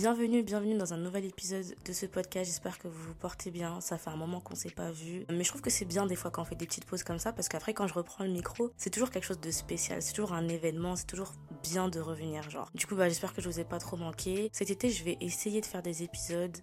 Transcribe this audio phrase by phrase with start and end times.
[0.00, 2.48] Bienvenue, bienvenue dans un nouvel épisode de ce podcast.
[2.48, 3.80] J'espère que vous vous portez bien.
[3.80, 5.26] Ça fait un moment qu'on s'est pas vu.
[5.28, 7.18] Mais je trouve que c'est bien des fois quand on fait des petites pauses comme
[7.18, 10.00] ça parce qu'après quand je reprends le micro, c'est toujours quelque chose de spécial.
[10.00, 10.94] C'est toujours un événement.
[10.94, 11.32] C'est toujours
[11.64, 12.70] bien de revenir genre.
[12.76, 14.50] Du coup, bah, j'espère que je vous ai pas trop manqué.
[14.52, 16.56] Cet été, je vais essayer de faire des épisodes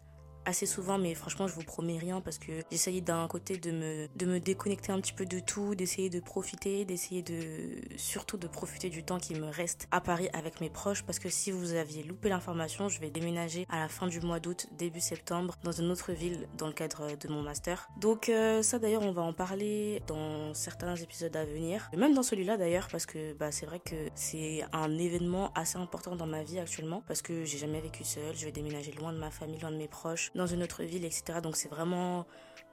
[0.45, 4.08] assez souvent, mais franchement, je vous promets rien parce que j'essaye d'un côté de me,
[4.16, 8.48] de me déconnecter un petit peu de tout, d'essayer de profiter, d'essayer de, surtout de
[8.48, 11.73] profiter du temps qui me reste à Paris avec mes proches parce que si vous
[11.73, 15.72] aviez loupé l'information, je vais déménager à la fin du mois d'août, début septembre, dans
[15.72, 17.89] une autre ville dans le cadre de mon master.
[17.97, 22.23] Donc, euh, ça d'ailleurs, on va en parler dans certains épisodes à venir, même dans
[22.23, 26.44] celui-là d'ailleurs, parce que bah, c'est vrai que c'est un événement assez important dans ma
[26.44, 29.59] vie actuellement parce que j'ai jamais vécu seule, je vais déménager loin de ma famille,
[29.59, 31.39] loin de mes proches dans une autre ville, etc.
[31.41, 32.25] Donc c'est vraiment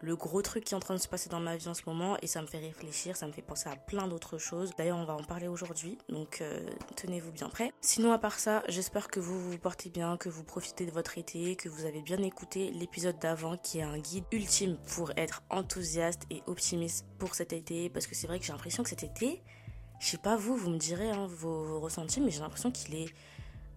[0.03, 1.83] le gros truc qui est en train de se passer dans ma vie en ce
[1.87, 4.73] moment et ça me fait réfléchir, ça me fait penser à plein d'autres choses.
[4.77, 6.61] D'ailleurs, on va en parler aujourd'hui, donc euh,
[6.97, 7.73] tenez-vous bien prêts.
[7.81, 11.19] Sinon, à part ça, j'espère que vous vous portez bien, que vous profitez de votre
[11.19, 15.43] été, que vous avez bien écouté l'épisode d'avant qui est un guide ultime pour être
[15.51, 19.05] enthousiaste et optimiste pour cet été parce que c'est vrai que j'ai l'impression que cet
[19.05, 19.41] été,
[20.01, 23.15] je sais pas vous, vous me direz hein, vos ressentis, mais j'ai l'impression qu'il est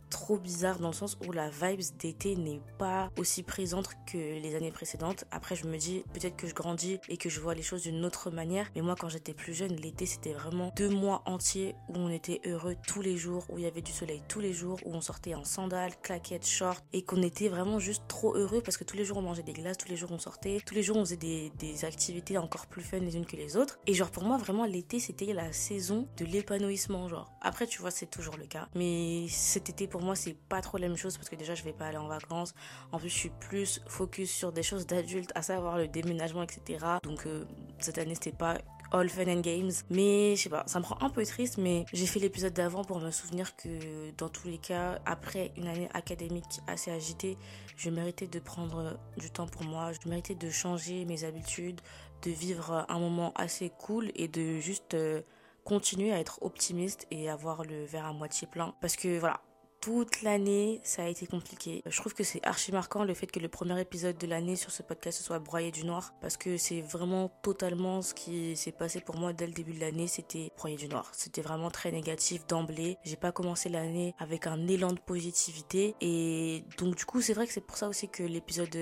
[0.09, 4.56] trop bizarre dans le sens où la vibes d'été n'est pas aussi présente que les
[4.56, 5.25] années précédentes.
[5.31, 8.06] Après, je me dis peut-être que je grandis et que je vois les choses d'une
[8.06, 8.70] autre manière.
[8.75, 12.42] Mais moi, quand j'étais plus jeune, l'été, c'était vraiment deux mois entiers où on était
[12.45, 15.02] heureux tous les jours, où il y avait du soleil tous les jours, où on
[15.02, 18.97] sortait en sandales, claquettes, shorts et qu'on était vraiment juste trop heureux parce que tous
[18.97, 21.06] les jours on mangeait des glaces, tous les jours on sortait, tous les jours on
[21.06, 23.80] faisait des, activités encore plus fun les unes que les autres.
[23.86, 27.08] Et genre, pour moi, vraiment, l'été, c'était la saison de l'épanouissement.
[27.08, 28.68] Genre, après, tu vois, c'est toujours le cas.
[28.75, 31.63] Mais cet été, pour moi, c'est pas trop la même chose parce que déjà, je
[31.63, 32.53] vais pas aller en vacances.
[32.91, 36.85] En plus, je suis plus focus sur des choses d'adultes, à savoir le déménagement, etc.
[37.01, 37.45] Donc, euh,
[37.79, 38.57] cette année, c'était pas
[38.91, 39.72] all fun and games.
[39.89, 42.84] Mais je sais pas, ça me rend un peu triste, mais j'ai fait l'épisode d'avant
[42.84, 47.38] pour me souvenir que dans tous les cas, après une année académique assez agitée,
[47.78, 51.79] je méritais de prendre du temps pour moi, je méritais de changer mes habitudes,
[52.22, 55.22] de vivre un moment assez cool et de juste euh,
[55.63, 58.75] continuer à être optimiste et avoir le verre à moitié plein.
[58.81, 59.39] Parce que voilà,
[59.85, 61.84] toute l'année, ça a été compliqué.
[61.85, 64.72] Je trouve que c'est archi marquant le fait que le premier épisode de l'année sur
[64.72, 69.00] ce podcast soit broyé du noir parce que c'est vraiment totalement ce qui s'est passé
[69.00, 71.12] pour moi dès le début de l'année, c'était broyé du noir.
[71.13, 72.97] C'était vraiment très négatif d'emblée.
[73.03, 77.46] J'ai pas commencé l'année avec un élan de positivité et donc du coup, c'est vrai
[77.46, 78.75] que c'est pour ça aussi que l'épisode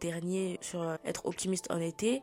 [0.00, 2.20] dernier sur être optimiste en été,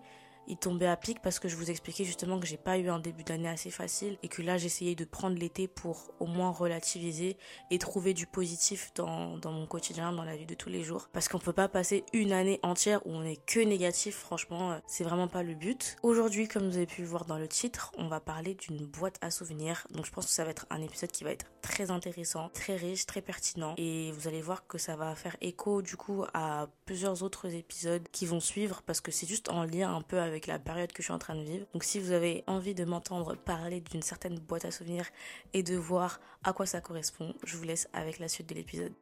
[0.48, 3.00] il tombait à pic parce que je vous expliquais justement que j'ai pas eu un
[3.00, 7.38] début d'année assez facile et que là j'essayais de prendre l'été pour au moins relativiser
[7.72, 11.10] et trouver du positif dans, dans mon quotidien, dans la vie de tous les jours.
[11.14, 14.80] Parce qu'on peut pas passer une année entière où on est que négatif, franchement, euh,
[14.88, 15.96] c'est vraiment pas le but.
[16.04, 19.32] Aujourd'hui, comme vous avez pu voir dans le titre, on va parler d'une boîte à
[19.32, 19.88] souvenirs.
[19.92, 22.76] Donc je pense que ça va être un épisode qui va être très intéressant, très
[22.76, 26.68] riche, très pertinent et vous allez voir que ça va faire écho du coup à
[26.86, 30.35] plusieurs autres épisodes qui vont suivre parce que c'est juste en lien un peu avec
[30.48, 31.66] la période que je suis en train de vivre.
[31.74, 35.08] Donc si vous avez envie de m'entendre parler d'une certaine boîte à souvenirs
[35.54, 38.94] et de voir à quoi ça correspond, je vous laisse avec la suite de l'épisode.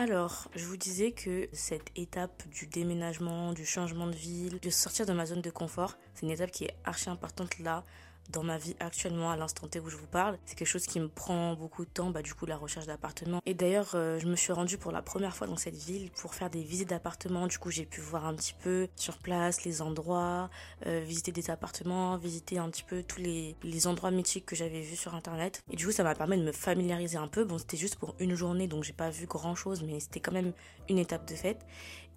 [0.00, 5.06] Alors, je vous disais que cette étape du déménagement, du changement de ville, de sortir
[5.06, 7.82] de ma zone de confort, c'est une étape qui est archi importante là
[8.28, 10.38] dans ma vie actuellement à l'instant T où je vous parle.
[10.44, 13.40] C'est quelque chose qui me prend beaucoup de temps, bah du coup la recherche d'appartement.
[13.46, 16.34] Et d'ailleurs, euh, je me suis rendue pour la première fois dans cette ville pour
[16.34, 17.46] faire des visites d'appartements.
[17.46, 20.50] Du coup, j'ai pu voir un petit peu sur place les endroits,
[20.86, 24.80] euh, visiter des appartements, visiter un petit peu tous les, les endroits mythiques que j'avais
[24.80, 25.62] vus sur internet.
[25.70, 27.44] Et du coup, ça m'a permis de me familiariser un peu.
[27.44, 30.32] Bon, c'était juste pour une journée, donc j'ai pas vu grand chose, mais c'était quand
[30.32, 30.52] même
[30.88, 31.64] une étape de fête.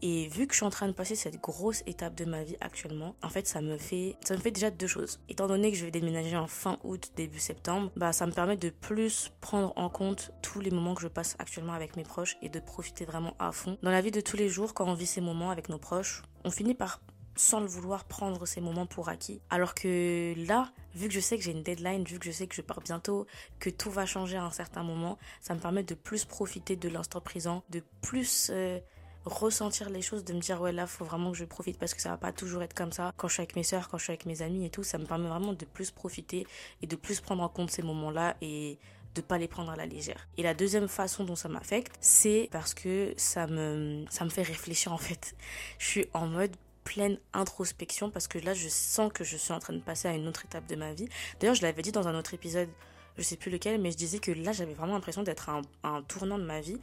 [0.02, 2.58] Et vu que je suis en train de passer cette grosse étape de ma vie
[2.60, 5.20] actuellement, en fait, ça me fait, ça me fait déjà deux choses.
[5.30, 8.58] Étant donné que je vais déménager en fin août, début septembre, bah, ça me permet
[8.58, 12.38] de plus prendre en compte tous les moments que je passe actuellement avec mes proches
[12.42, 13.78] et de profiter vraiment à fond.
[13.84, 16.24] Dans la vie de tous les jours, quand on vit ces moments avec nos proches,
[16.44, 17.02] on finit par
[17.36, 19.42] sans le vouloir prendre ces moments pour acquis.
[19.50, 22.48] Alors que là, vu que je sais que j'ai une deadline, vu que je sais
[22.48, 23.26] que je pars bientôt,
[23.60, 26.90] que tout va changer à un certain moment, ça me permet de plus profiter de
[26.90, 28.80] l'instant présent, de plus euh,
[29.26, 32.02] ressentir les choses, de me dire ouais là faut vraiment que je profite parce que
[32.02, 33.14] ça va pas toujours être comme ça.
[33.18, 34.98] Quand je suis avec mes soeurs, quand je suis avec mes amis et tout, ça
[34.98, 36.48] me permet vraiment de plus profiter
[36.82, 38.78] et de plus prendre en compte ces moments-là et
[39.16, 40.28] de pas les prendre à la légère.
[40.38, 44.44] Et la deuxième façon dont ça m'affecte, c'est parce que ça me ça me fait
[44.44, 45.36] réfléchir en fait.
[45.80, 49.60] Je suis en mode pleine introspection parce que là je sens que je suis en
[49.60, 51.08] train de passer à une autre étape de ma vie.
[51.40, 52.70] D'ailleurs, je l'avais dit dans un autre épisode,
[53.18, 56.02] je sais plus lequel, mais je disais que là j'avais vraiment l'impression d'être à un,
[56.04, 56.80] tournant de ma vie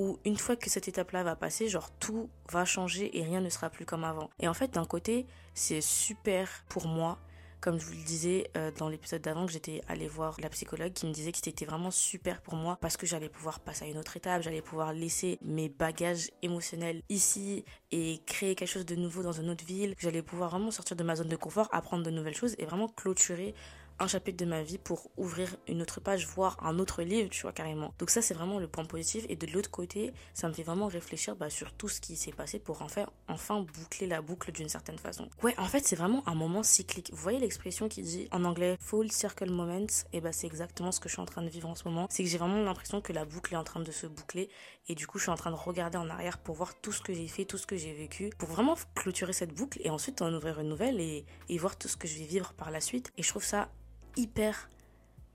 [0.00, 3.50] où une fois que cette étape-là va passer, genre tout va changer et rien ne
[3.50, 4.30] sera plus comme avant.
[4.38, 7.18] Et en fait, d'un côté, c'est super pour moi
[7.60, 10.92] comme je vous le disais euh, dans l'épisode d'avant que j'étais allée voir la psychologue
[10.92, 13.88] qui me disait que c'était vraiment super pour moi parce que j'allais pouvoir passer à
[13.88, 18.94] une autre étape, j'allais pouvoir laisser mes bagages émotionnels ici et créer quelque chose de
[18.94, 22.02] nouveau dans une autre ville, j'allais pouvoir vraiment sortir de ma zone de confort, apprendre
[22.02, 23.54] de nouvelles choses et vraiment clôturer
[24.00, 27.42] un chapitre de ma vie pour ouvrir une autre page, voir un autre livre, tu
[27.42, 27.92] vois, carrément.
[27.98, 29.26] Donc ça, c'est vraiment le point positif.
[29.28, 32.32] Et de l'autre côté, ça me fait vraiment réfléchir bah, sur tout ce qui s'est
[32.32, 35.28] passé pour en faire, enfin boucler la boucle d'une certaine façon.
[35.42, 37.10] Ouais, en fait, c'est vraiment un moment cyclique.
[37.12, 41.00] Vous voyez l'expression qui dit en anglais full circle moments Et bah, c'est exactement ce
[41.00, 42.06] que je suis en train de vivre en ce moment.
[42.10, 44.48] C'est que j'ai vraiment l'impression que la boucle est en train de se boucler.
[44.88, 47.02] Et du coup, je suis en train de regarder en arrière pour voir tout ce
[47.02, 50.22] que j'ai fait, tout ce que j'ai vécu, pour vraiment clôturer cette boucle et ensuite
[50.22, 52.80] en ouvrir une nouvelle et, et voir tout ce que je vais vivre par la
[52.80, 53.12] suite.
[53.18, 53.68] Et je trouve ça
[54.16, 54.68] hyper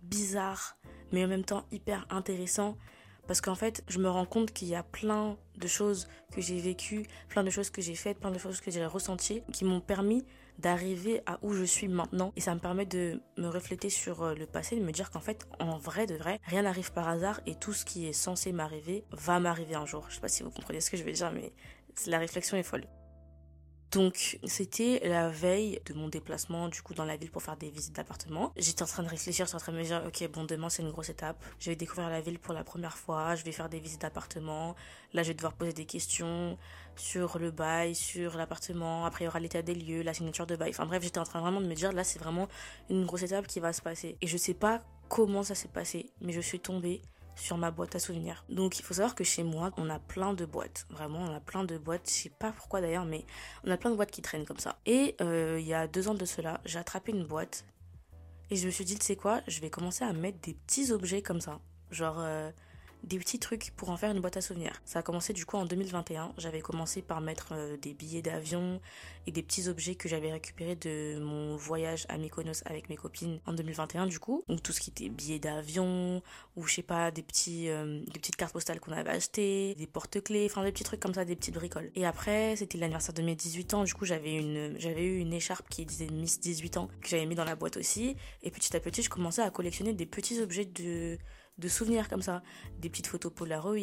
[0.03, 0.77] bizarre,
[1.11, 2.77] mais en même temps hyper intéressant.
[3.27, 6.59] Parce qu'en fait, je me rends compte qu'il y a plein de choses que j'ai
[6.59, 9.81] vécues, plein de choses que j'ai faites, plein de choses que j'ai ressenties, qui m'ont
[9.81, 10.25] permis
[10.59, 12.31] d'arriver à où je suis maintenant.
[12.35, 15.19] Et ça me permet de me refléter sur euh, le passé, de me dire qu'en
[15.19, 18.51] fait, en vrai de vrai, rien n'arrive par hasard et tout ce qui est censé
[18.51, 20.05] m'arriver va m'arriver un jour.
[20.09, 21.51] Je sais pas si vous comprenez ce que je veux dire, mais
[22.05, 22.85] la réflexion est folle.
[23.95, 27.69] Donc c'était la veille de mon déplacement du coup dans la ville pour faire des
[27.69, 28.51] visites d'appartement.
[28.57, 30.81] J'étais en train de réfléchir, j'étais en train de me dire ok bon demain c'est
[30.81, 31.41] une grosse étape.
[31.59, 34.75] Je vais découvrir la ville pour la première fois, je vais faire des visites d'appartement.
[35.13, 36.57] Là je vais devoir poser des questions
[36.97, 39.05] sur le bail, sur l'appartement.
[39.05, 40.71] Après il y aura l'état des lieux, la signature de bail.
[40.71, 42.49] Enfin bref j'étais en train vraiment de me dire là c'est vraiment
[42.89, 44.17] une grosse étape qui va se passer.
[44.21, 47.01] Et je sais pas comment ça s'est passé, mais je suis tombée
[47.35, 48.43] sur ma boîte à souvenirs.
[48.49, 50.85] Donc il faut savoir que chez moi, on a plein de boîtes.
[50.89, 52.07] Vraiment, on a plein de boîtes.
[52.07, 53.25] Je sais pas pourquoi d'ailleurs, mais
[53.63, 54.77] on a plein de boîtes qui traînent comme ça.
[54.85, 57.65] Et euh, il y a deux ans de cela, j'ai attrapé une boîte
[58.49, 60.91] et je me suis dit, tu sais quoi, je vais commencer à mettre des petits
[60.91, 61.59] objets comme ça.
[61.89, 62.51] Genre, euh,
[63.05, 64.81] des petits trucs pour en faire une boîte à souvenirs.
[64.83, 66.33] Ça a commencé du coup en 2021.
[66.37, 68.81] J'avais commencé par mettre euh, des billets d'avion
[69.27, 73.39] et des petits objets que j'avais récupérés de mon voyage à Mykonos avec mes copines
[73.45, 74.43] en 2021 du coup.
[74.47, 76.21] Donc tout ce qui était billets d'avion
[76.55, 79.87] ou je sais pas des petits euh, des petites cartes postales qu'on avait achetées, des
[79.87, 81.91] porte-clés, enfin des petits trucs comme ça, des petites bricoles.
[81.95, 85.33] Et après, c'était l'anniversaire de mes 18 ans, du coup, j'avais une j'avais eu une
[85.33, 88.75] écharpe qui disait Miss 18 ans que j'avais mis dans la boîte aussi et petit
[88.75, 91.17] à petit, je commençais à collectionner des petits objets de
[91.57, 92.43] de souvenirs comme ça,
[92.79, 93.75] des petites photos Polaroid,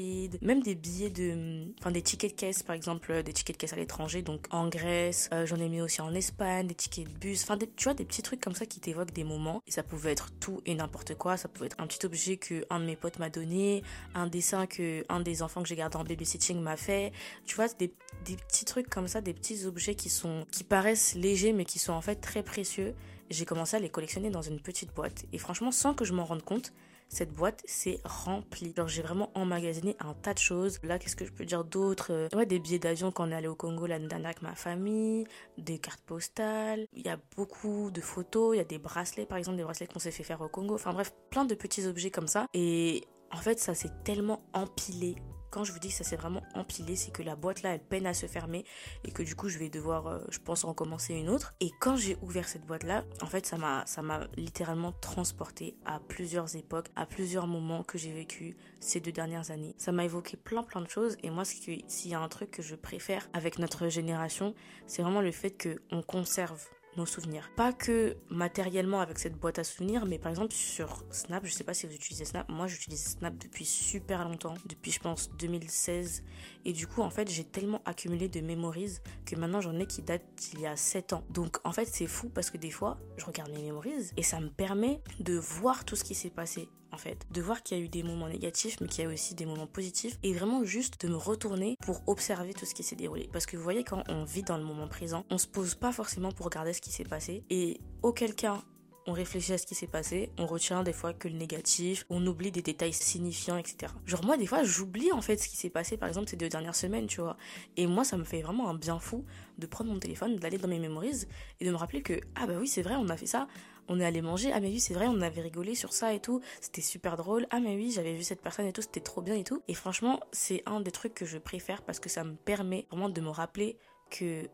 [0.42, 3.72] même des billets de, enfin des tickets de caisse par exemple, des tickets de caisse
[3.72, 7.18] à l'étranger, donc en Grèce, euh, j'en ai mis aussi en Espagne, des tickets de
[7.18, 9.62] bus, enfin tu vois des petits trucs comme ça qui t'évoquent des moments.
[9.66, 12.64] Et ça pouvait être tout et n'importe quoi, ça pouvait être un petit objet que
[12.68, 13.82] un de mes potes m'a donné,
[14.14, 17.12] un dessin que un des enfants que j'ai gardé en babysitting m'a fait,
[17.46, 17.94] tu vois des,
[18.26, 21.78] des petits trucs comme ça, des petits objets qui sont qui paraissent légers mais qui
[21.78, 22.94] sont en fait très précieux.
[23.30, 25.24] J'ai commencé à les collectionner dans une petite boîte.
[25.32, 26.72] Et franchement sans que je m'en rende compte
[27.12, 28.72] cette boîte c'est rempli.
[28.74, 30.78] Genre j'ai vraiment emmagasiné un tas de choses.
[30.82, 33.34] Là, qu'est-ce que je peux dire d'autre euh, Ouais, des billets d'avion quand on est
[33.34, 35.26] allé au Congo l'année dernière avec ma famille,
[35.58, 36.86] des cartes postales.
[36.94, 39.86] Il y a beaucoup de photos, il y a des bracelets par exemple, des bracelets
[39.86, 40.74] qu'on s'est fait faire au Congo.
[40.74, 42.46] Enfin bref, plein de petits objets comme ça.
[42.54, 45.16] Et en fait, ça s'est tellement empilé
[45.52, 47.84] quand je vous dis que ça s'est vraiment empilé, c'est que la boîte là, elle
[47.84, 48.64] peine à se fermer
[49.04, 51.54] et que du coup, je vais devoir, euh, je pense, en commencer une autre.
[51.60, 55.76] Et quand j'ai ouvert cette boîte là, en fait, ça m'a, ça m'a littéralement transporté
[55.84, 59.74] à plusieurs époques, à plusieurs moments que j'ai vécu ces deux dernières années.
[59.76, 62.62] Ça m'a évoqué plein plein de choses et moi, s'il y a un truc que
[62.62, 64.54] je préfère avec notre génération,
[64.86, 67.50] c'est vraiment le fait que on conserve nos souvenirs.
[67.56, 71.64] Pas que matériellement avec cette boîte à souvenirs, mais par exemple sur Snap, je sais
[71.64, 76.22] pas si vous utilisez Snap, moi j'utilise Snap depuis super longtemps, depuis je pense 2016.
[76.64, 80.02] Et du coup, en fait, j'ai tellement accumulé de memories que maintenant j'en ai qui
[80.02, 81.24] datent d'il y a 7 ans.
[81.30, 84.40] Donc en fait, c'est fou parce que des fois, je regarde mes memories et ça
[84.40, 87.26] me permet de voir tout ce qui s'est passé en fait.
[87.30, 89.46] De voir qu'il y a eu des moments négatifs, mais qu'il y a aussi des
[89.46, 90.18] moments positifs.
[90.22, 93.28] Et vraiment juste de me retourner pour observer tout ce qui s'est déroulé.
[93.32, 95.92] Parce que vous voyez, quand on vit dans le moment présent, on se pose pas
[95.92, 97.44] forcément pour regarder ce qui s'est passé.
[97.50, 98.62] Et auquel cas,
[99.06, 102.24] on réfléchit à ce qui s'est passé, on retient des fois que le négatif, on
[102.26, 103.92] oublie des détails signifiants, etc.
[104.06, 106.48] Genre moi des fois j'oublie en fait ce qui s'est passé par exemple ces deux
[106.48, 107.36] dernières semaines, tu vois.
[107.76, 109.24] Et moi ça me fait vraiment un bien fou
[109.58, 111.26] de prendre mon téléphone, d'aller dans mes memories
[111.60, 113.48] et de me rappeler que ah bah oui c'est vrai on a fait ça,
[113.88, 114.52] on est allé manger.
[114.52, 116.40] Ah, mais oui, c'est vrai, on avait rigolé sur ça et tout.
[116.60, 117.46] C'était super drôle.
[117.50, 119.62] Ah, mais oui, j'avais vu cette personne et tout, c'était trop bien et tout.
[119.68, 123.08] Et franchement, c'est un des trucs que je préfère parce que ça me permet vraiment
[123.08, 123.76] de me rappeler
[124.10, 124.48] que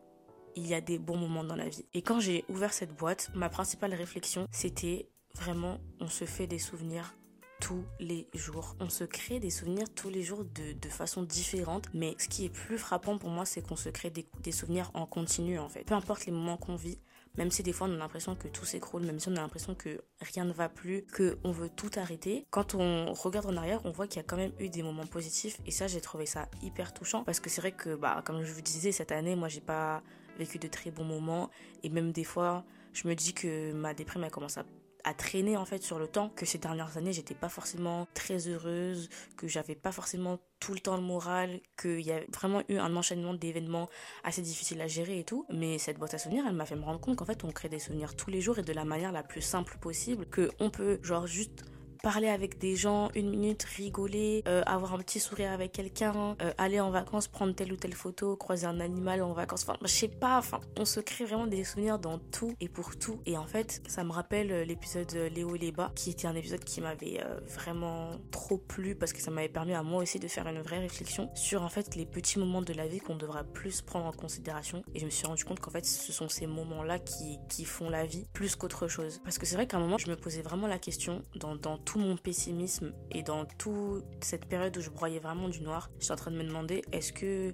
[0.55, 1.85] il y a des bons moments dans la vie.
[1.93, 6.59] Et quand j'ai ouvert cette boîte, ma principale réflexion, c'était vraiment, on se fait des
[6.59, 7.13] souvenirs
[7.59, 8.75] tous les jours.
[8.79, 12.45] On se crée des souvenirs tous les jours de, de façon différente, mais ce qui
[12.45, 15.69] est plus frappant pour moi, c'est qu'on se crée des, des, souvenirs en continu en
[15.69, 15.83] fait.
[15.83, 16.99] Peu importe les moments qu'on vit,
[17.37, 19.75] même si des fois on a l'impression que tout s'écroule, même si on a l'impression
[19.75, 23.81] que rien ne va plus, que on veut tout arrêter, quand on regarde en arrière,
[23.85, 25.59] on voit qu'il y a quand même eu des moments positifs.
[25.65, 28.53] Et ça j'ai trouvé ça hyper touchant parce que c'est vrai que bah comme je
[28.53, 30.01] vous disais cette année, moi j'ai pas
[30.37, 31.49] vécu de très bons moments.
[31.83, 34.65] Et même des fois je me dis que ma déprime elle commence à
[35.03, 38.47] à traîner en fait sur le temps que ces dernières années j'étais pas forcément très
[38.47, 42.77] heureuse que j'avais pas forcément tout le temps le moral qu'il y a vraiment eu
[42.77, 43.89] un enchaînement d'événements
[44.23, 45.45] assez difficiles à gérer et tout.
[45.49, 47.69] Mais cette boîte à souvenirs elle m'a fait me rendre compte qu'en fait on crée
[47.69, 50.69] des souvenirs tous les jours et de la manière la plus simple possible que on
[50.69, 51.63] peut genre juste
[52.01, 56.51] parler avec des gens une minute, rigoler, euh, avoir un petit sourire avec quelqu'un, euh,
[56.57, 59.63] aller en vacances, prendre telle ou telle photo, croiser un animal en vacances.
[59.63, 62.97] Enfin, je sais pas, enfin, on se crée vraiment des souvenirs dans tout et pour
[62.97, 63.19] tout.
[63.25, 66.35] Et en fait, ça me rappelle euh, l'épisode Léo et les bas, qui était un
[66.35, 70.27] épisode qui m'avait vraiment trop plu parce que ça m'avait permis à moi aussi de
[70.27, 73.43] faire une vraie réflexion sur en fait les petits moments de la vie qu'on devrait
[73.43, 74.83] plus prendre en considération.
[74.93, 77.89] Et je me suis rendu compte qu'en fait, ce sont ces moments-là qui, qui font
[77.89, 79.19] la vie plus qu'autre chose.
[79.23, 81.77] Parce que c'est vrai qu'à un moment, je me posais vraiment la question dans, dans
[81.89, 86.11] tout mon pessimisme et dans toute cette période où je broyais vraiment du noir, j'étais
[86.11, 87.51] en train de me demander est-ce que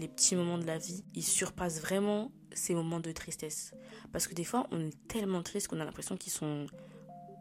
[0.00, 3.74] les petits moments de la vie, ils surpassent vraiment ces moments de tristesse?
[4.10, 6.66] Parce que des fois, on est tellement triste qu'on a l'impression qu'ils sont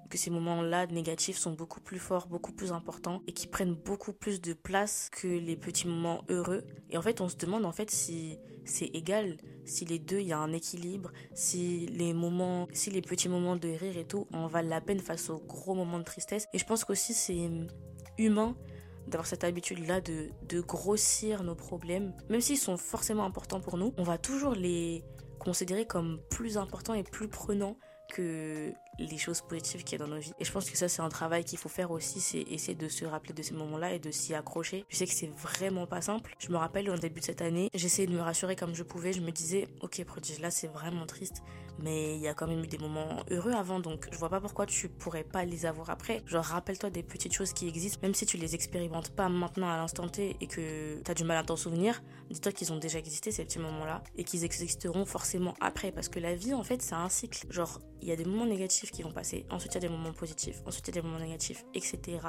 [0.08, 4.14] que ces moments-là négatifs sont beaucoup plus forts, beaucoup plus importants et qui prennent beaucoup
[4.14, 6.64] plus de place que les petits moments heureux.
[6.92, 10.28] Et en fait, on se demande en fait si c'est égal, si les deux il
[10.28, 14.28] y a un équilibre, si les moments, si les petits moments de rire et tout
[14.34, 16.48] en valent la peine face aux gros moments de tristesse.
[16.54, 17.50] Et je pense qu'aussi c'est
[18.18, 18.56] humain
[19.08, 23.94] d'avoir cette habitude-là de, de grossir nos problèmes, même s'ils sont forcément importants pour nous,
[23.98, 25.04] on va toujours les
[25.40, 27.78] considérer comme plus importants et plus prenants
[28.10, 30.34] que les choses positives qu'il y a dans nos vies.
[30.40, 32.88] Et je pense que ça, c'est un travail qu'il faut faire aussi, c'est essayer de
[32.88, 34.86] se rappeler de ces moments-là et de s'y accrocher.
[34.90, 36.34] Je sais que c'est vraiment pas simple.
[36.40, 39.14] Je me rappelle au début de cette année, j'essayais de me rassurer comme je pouvais.
[39.14, 41.44] Je me disais, ok, prodige, là, c'est vraiment triste,
[41.80, 44.40] mais il y a quand même eu des moments heureux avant, donc je vois pas
[44.40, 46.22] pourquoi tu pourrais pas les avoir après.
[46.26, 49.78] Genre, rappelle-toi des petites choses qui existent, même si tu les expérimentes pas maintenant à
[49.78, 53.32] l'instant T et que t'as du mal à t'en souvenir, dis-toi qu'ils ont déjà existé
[53.32, 56.96] ces petits moments-là et qu'ils existeront forcément après parce que la vie, en fait, c'est
[56.96, 57.46] un cycle.
[57.52, 59.90] Genre, il y a des moments négatifs qui vont passer, ensuite il y a des
[59.90, 62.20] moments positifs, ensuite il y a des moments négatifs, etc.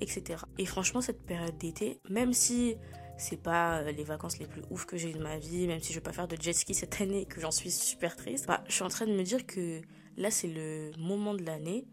[0.00, 0.42] etc.
[0.58, 2.76] Et franchement, cette période d'été, même si
[3.20, 5.80] c'est pas euh, les vacances les plus ouf que j'ai eu de ma vie, même
[5.80, 8.16] si je vais pas faire de jet ski cette année et que j'en suis super
[8.16, 9.80] triste, bah, je suis en train de me dire que
[10.16, 11.86] là c'est le moment de l'année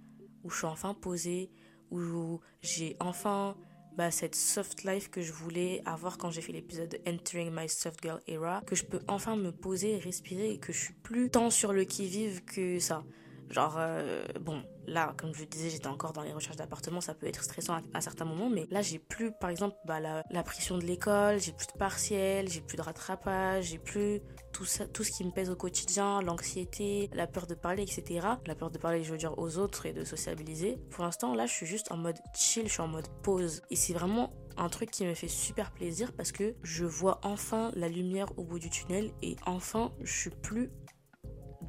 [0.43, 1.51] où je suis enfin posée,
[1.91, 3.55] où j'ai enfin
[3.97, 8.01] bah, cette soft life que je voulais avoir quand j'ai fait l'épisode Entering My Soft
[8.03, 11.49] Girl Era, que je peux enfin me poser, respirer et que je suis plus tant
[11.49, 13.03] sur le qui-vive que ça.
[13.49, 17.27] Genre, euh, bon, là, comme je disais, j'étais encore dans les recherches d'appartements, ça peut
[17.27, 20.77] être stressant à, certains moments, mais là, j'ai plus, par exemple, bah, la, la pression
[20.77, 25.11] de l'école, j'ai plus de partiels, j'ai plus de rattrapage, j'ai plus tout tout ce
[25.11, 28.27] qui me pèse au quotidien, l'anxiété, la peur de parler, etc.
[28.45, 30.77] La peur de parler, je veux dire, aux autres et de sociabiliser.
[30.89, 33.61] Pour l'instant, là, je suis juste en mode chill, je suis en mode pause.
[33.69, 37.71] Et c'est vraiment un truc qui me fait super plaisir parce que je vois enfin
[37.75, 40.71] la lumière au bout du tunnel et enfin, je suis plus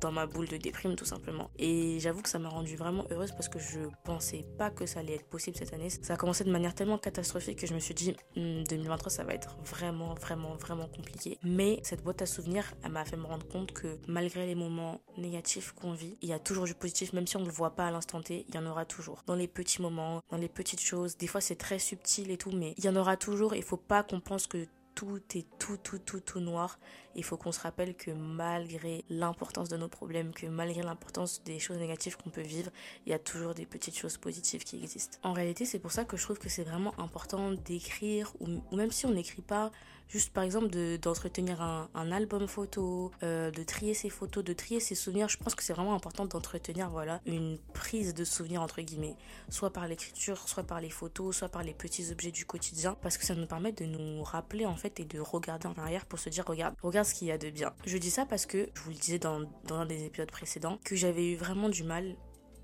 [0.01, 1.51] dans ma boule de déprime tout simplement.
[1.59, 5.01] Et j'avoue que ça m'a rendue vraiment heureuse parce que je pensais pas que ça
[5.01, 5.91] allait être possible cette année.
[5.91, 9.25] Ça a commencé de manière tellement catastrophique que je me suis dit 2023 hmm, ça
[9.25, 11.39] va être vraiment vraiment vraiment compliqué.
[11.43, 15.01] Mais cette boîte à souvenirs, elle m'a fait me rendre compte que malgré les moments
[15.17, 17.87] négatifs qu'on vit, il y a toujours du positif même si on le voit pas
[17.87, 19.23] à l'instant T, il y en aura toujours.
[19.27, 22.53] Dans les petits moments, dans les petites choses, des fois c'est très subtil et tout
[22.53, 24.67] mais il y en aura toujours, il faut pas qu'on pense que
[24.99, 26.77] tout est tout, tout, tout, tout noir.
[27.15, 31.61] Il faut qu'on se rappelle que malgré l'importance de nos problèmes, que malgré l'importance des
[31.61, 32.73] choses négatives qu'on peut vivre,
[33.07, 35.17] il y a toujours des petites choses positives qui existent.
[35.23, 38.91] En réalité, c'est pour ça que je trouve que c'est vraiment important d'écrire, ou, même
[38.91, 39.71] si on n'écrit pas,
[40.09, 44.95] juste par exemple d'entretenir un, album photo, euh, de trier ses photos, de trier ses
[44.95, 45.29] souvenirs.
[45.29, 49.17] Je pense que c'est vraiment important d'entretenir voilà une prise de souvenirs entre guillemets,
[49.51, 53.19] soit par l'écriture, soit par les photos, soit par les petits objets du quotidien, parce
[53.19, 56.19] que ça nous permet de nous rappeler en fait et de regarder en arrière pour
[56.19, 57.73] se dire regarde, regarde ce qu'il y a de bien.
[57.87, 60.79] Je dis ça parce que je vous le disais dans, dans un des épisodes précédents
[60.85, 62.17] que j'avais eu vraiment du mal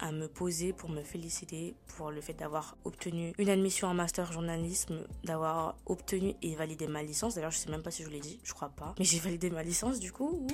[0.05, 4.31] à me poser pour me féliciter pour le fait d'avoir obtenu une admission en master
[4.31, 7.35] journalisme, d'avoir obtenu et validé ma licence.
[7.35, 8.95] D'ailleurs, je sais même pas si je vous l'ai dit, je crois pas.
[8.99, 10.47] Mais j'ai validé ma licence du coup.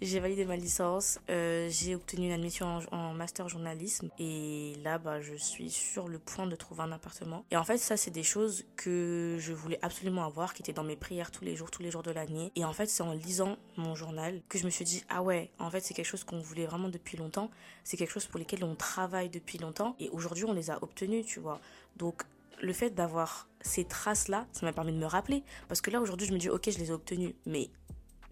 [0.00, 5.20] J'ai validé ma licence, euh, j'ai obtenu une admission en, master journalisme et là, bah,
[5.20, 7.44] je suis sur le point de trouver un appartement.
[7.50, 10.84] Et en fait, ça, c'est des choses que je voulais absolument avoir, qui étaient dans
[10.84, 12.52] mes prières tous les jours, tous les jours de l'année.
[12.54, 15.50] Et en fait, c'est en lisant mon journal que je me suis dit, ah ouais,
[15.58, 17.50] en fait, c'est quelque chose qu'on voulait vraiment depuis longtemps.
[17.82, 21.26] C'est quelque chose pour lequel on travaille depuis longtemps et aujourd'hui, on les a obtenus,
[21.26, 21.60] tu vois.
[21.96, 22.22] Donc,
[22.60, 25.42] le fait d'avoir ces traces-là, ça m'a permis de me rappeler.
[25.68, 27.70] Parce que là, aujourd'hui, je me dis, ok, je les ai obtenues, mais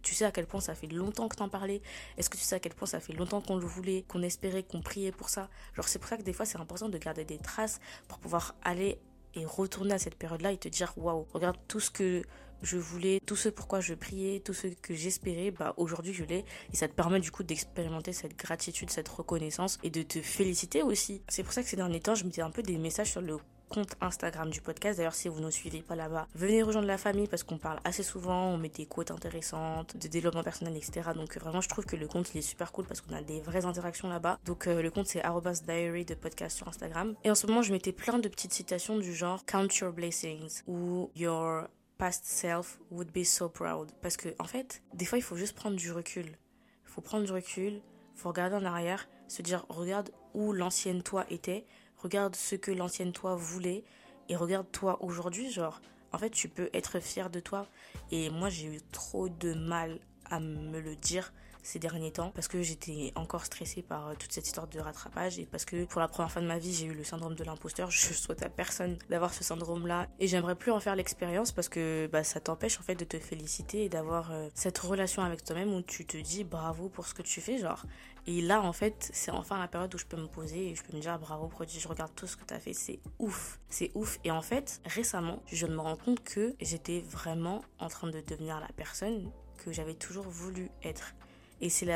[0.06, 1.82] tu sais à quel point ça fait longtemps que t'en parlais?
[2.16, 4.62] Est-ce que tu sais à quel point ça fait longtemps qu'on le voulait, qu'on espérait,
[4.62, 5.48] qu'on priait pour ça?
[5.74, 8.54] Genre, c'est pour ça que des fois, c'est important de garder des traces pour pouvoir
[8.62, 9.00] aller
[9.34, 12.22] et retourner à cette période-là et te dire, waouh, regarde tout ce que
[12.62, 16.44] je voulais, tout ce pourquoi je priais, tout ce que j'espérais, bah aujourd'hui je l'ai.
[16.72, 20.82] Et ça te permet du coup d'expérimenter cette gratitude, cette reconnaissance et de te féliciter
[20.82, 21.20] aussi.
[21.28, 23.38] C'est pour ça que ces derniers temps, je mettais un peu des messages sur le
[23.68, 24.98] compte Instagram du podcast.
[24.98, 27.78] D'ailleurs, si vous ne nous suivez pas là-bas, venez rejoindre la famille parce qu'on parle
[27.84, 31.10] assez souvent, on met des quotes intéressantes, de développement personnel, etc.
[31.14, 33.40] Donc vraiment, je trouve que le compte il est super cool parce qu'on a des
[33.40, 34.38] vraies interactions là-bas.
[34.44, 35.22] Donc euh, le compte c'est
[35.66, 37.14] diary de podcast sur Instagram.
[37.24, 40.62] Et en ce moment, je mettais plein de petites citations du genre Count your blessings
[40.66, 41.68] ou Your
[41.98, 43.90] past self would be so proud.
[44.02, 46.26] Parce que en fait, des fois, il faut juste prendre du recul.
[46.26, 47.80] Il faut prendre du recul,
[48.14, 51.64] faut regarder en arrière, se dire regarde où l'ancienne toi était
[52.06, 53.82] regarde ce que l'ancienne toi voulait
[54.28, 55.80] et regarde toi aujourd'hui, genre,
[56.12, 57.66] en fait, tu peux être fier de toi.
[58.12, 59.98] Et moi, j'ai eu trop de mal
[60.30, 61.32] à me le dire
[61.66, 65.40] ces derniers temps parce que j'étais encore stressée par euh, toute cette histoire de rattrapage
[65.40, 67.42] et parce que pour la première fois de ma vie j'ai eu le syndrome de
[67.42, 67.90] l'imposteur.
[67.96, 71.68] Je souhaite à personne d'avoir ce syndrome là et j'aimerais plus en faire l'expérience parce
[71.68, 75.42] que bah, ça t'empêche en fait de te féliciter et d'avoir euh, cette relation avec
[75.44, 77.84] toi-même où tu te dis bravo pour ce que tu fais genre.
[78.28, 80.84] Et là en fait c'est enfin la période où je peux me poser et je
[80.84, 83.58] peux me dire bravo produit, je regarde tout ce que tu as fait, c'est ouf,
[83.68, 84.20] c'est ouf.
[84.22, 88.60] Et en fait récemment je me rends compte que j'étais vraiment en train de devenir
[88.60, 91.14] la personne que j'avais toujours voulu être.
[91.60, 91.86] Et c'est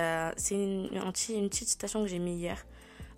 [0.50, 2.64] une, une, petite citation que j'ai mis hier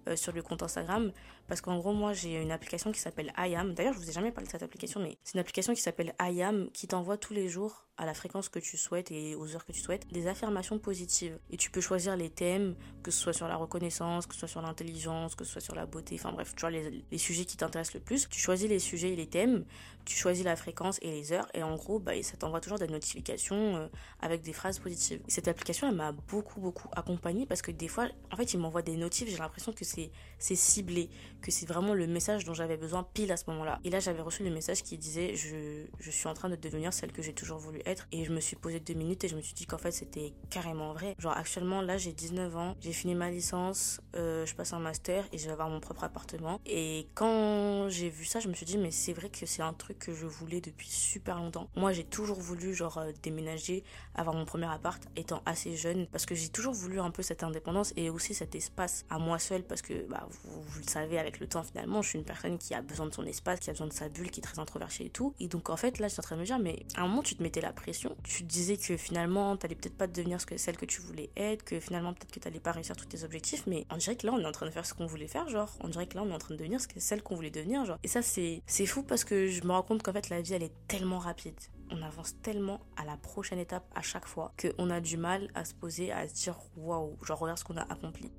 [0.08, 1.12] euh, sur le compte Instagram.
[1.48, 3.74] Parce qu'en gros, moi, j'ai une application qui s'appelle IAM.
[3.74, 6.14] D'ailleurs, je vous ai jamais parlé de cette application, mais c'est une application qui s'appelle
[6.20, 9.64] IAM qui t'envoie tous les jours à la fréquence que tu souhaites et aux heures
[9.64, 11.38] que tu souhaites, des affirmations positives.
[11.50, 14.48] Et tu peux choisir les thèmes, que ce soit sur la reconnaissance, que ce soit
[14.48, 17.44] sur l'intelligence, que ce soit sur la beauté, enfin bref, tu vois, les, les, sujets
[17.44, 18.28] qui t'intéressent le plus.
[18.28, 19.64] Tu choisis les sujets et les thèmes,
[20.04, 22.88] tu choisis la fréquence et les heures, et en gros, bah, ça t'envoie toujours des
[22.88, 23.86] notifications euh,
[24.20, 25.20] avec des phrases positives.
[25.28, 28.58] Et cette application, elle m'a beaucoup, beaucoup accompagnée parce que des fois, en fait, il
[28.58, 32.76] m'envoie des notifs, j'ai l'impression que c'est ciblé, que c'est vraiment le message dont j'avais
[32.76, 33.80] besoin pile à ce moment-là.
[33.84, 36.92] Et là, j'avais reçu le message qui disait, je, je suis en train de devenir
[36.92, 39.36] celle que j'ai toujours voulu être et je me suis posé deux minutes et je
[39.36, 41.14] me suis dit qu'en fait c'était carrément vrai.
[41.18, 45.24] Genre actuellement là j'ai 19 ans, j'ai fini ma licence, euh, je passe un master
[45.32, 46.60] et je vais avoir mon propre appartement.
[46.66, 49.72] Et quand j'ai vu ça je me suis dit mais c'est vrai que c'est un
[49.72, 51.68] truc que je voulais depuis super longtemps.
[51.76, 56.26] Moi j'ai toujours voulu genre euh, déménager, avoir mon premier appart étant assez jeune parce
[56.26, 59.62] que j'ai toujours voulu un peu cette indépendance et aussi cet espace à moi seule
[59.62, 62.74] parce que bah, vous, le savez avec le temps finalement je suis une personne qui
[62.74, 65.04] a besoin de son espace, qui a besoin de sa bulle, qui est très introvertie
[65.04, 65.34] et tout.
[65.40, 67.08] Et donc en fait là je suis en train de me dire mais à un
[67.08, 70.46] moment tu te mettais la pression tu disais que finalement, t'allais peut-être pas devenir ce
[70.46, 73.24] que, celle que tu voulais être, que finalement, peut-être que t'allais pas réussir tous tes
[73.24, 75.28] objectifs, mais on dirait que là, on est en train de faire ce qu'on voulait
[75.28, 77.50] faire, genre, on dirait que là, on est en train de devenir celle qu'on voulait
[77.50, 77.98] devenir, genre.
[78.02, 80.54] Et ça, c'est, c'est fou parce que je me rends compte qu'en fait, la vie,
[80.54, 81.54] elle est tellement rapide.
[81.90, 85.64] On avance tellement à la prochaine étape à chaque fois qu'on a du mal à
[85.64, 88.32] se poser, à se dire waouh, genre regarde ce qu'on a accompli.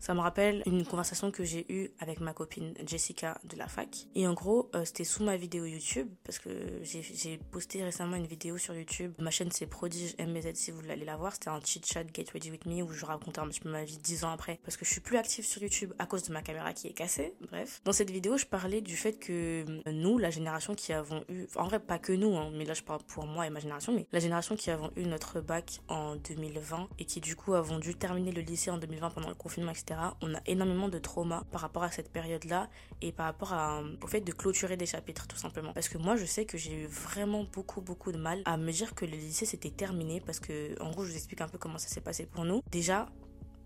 [0.00, 4.06] Ça me rappelle une conversation que j'ai eue avec ma copine Jessica de la fac.
[4.14, 6.48] Et en gros, euh, c'était sous ma vidéo YouTube, parce que
[6.82, 9.12] j'ai posté récemment une vidéo sur YouTube.
[9.18, 11.34] Ma chaîne c'est Prodige MBZ si vous voulez la voir.
[11.34, 13.84] C'était un chit chat Get Ready With Me où je racontais un petit peu ma
[13.84, 14.58] vie dix ans après.
[14.64, 16.94] Parce que je suis plus active sur YouTube à cause de ma caméra qui est
[16.94, 17.34] cassée.
[17.50, 17.82] Bref.
[17.84, 21.46] Dans cette vidéo, je parlais du fait que euh, nous, la génération qui avons eu,
[21.56, 23.92] en vrai pas que nous, hein, mais là je parle pour moi et ma génération,
[23.92, 27.78] mais la génération qui avons eu notre bac en 2020 et qui du coup avons
[27.78, 29.89] dû terminer le lycée en 2020 pendant le confinement, etc
[30.20, 32.68] on a énormément de traumas par rapport à cette période-là
[33.00, 33.54] et par rapport
[34.02, 35.72] au fait de clôturer des chapitres tout simplement.
[35.72, 38.70] Parce que moi je sais que j'ai eu vraiment beaucoup beaucoup de mal à me
[38.70, 41.58] dire que le lycée c'était terminé parce que en gros je vous explique un peu
[41.58, 42.62] comment ça s'est passé pour nous.
[42.70, 43.06] Déjà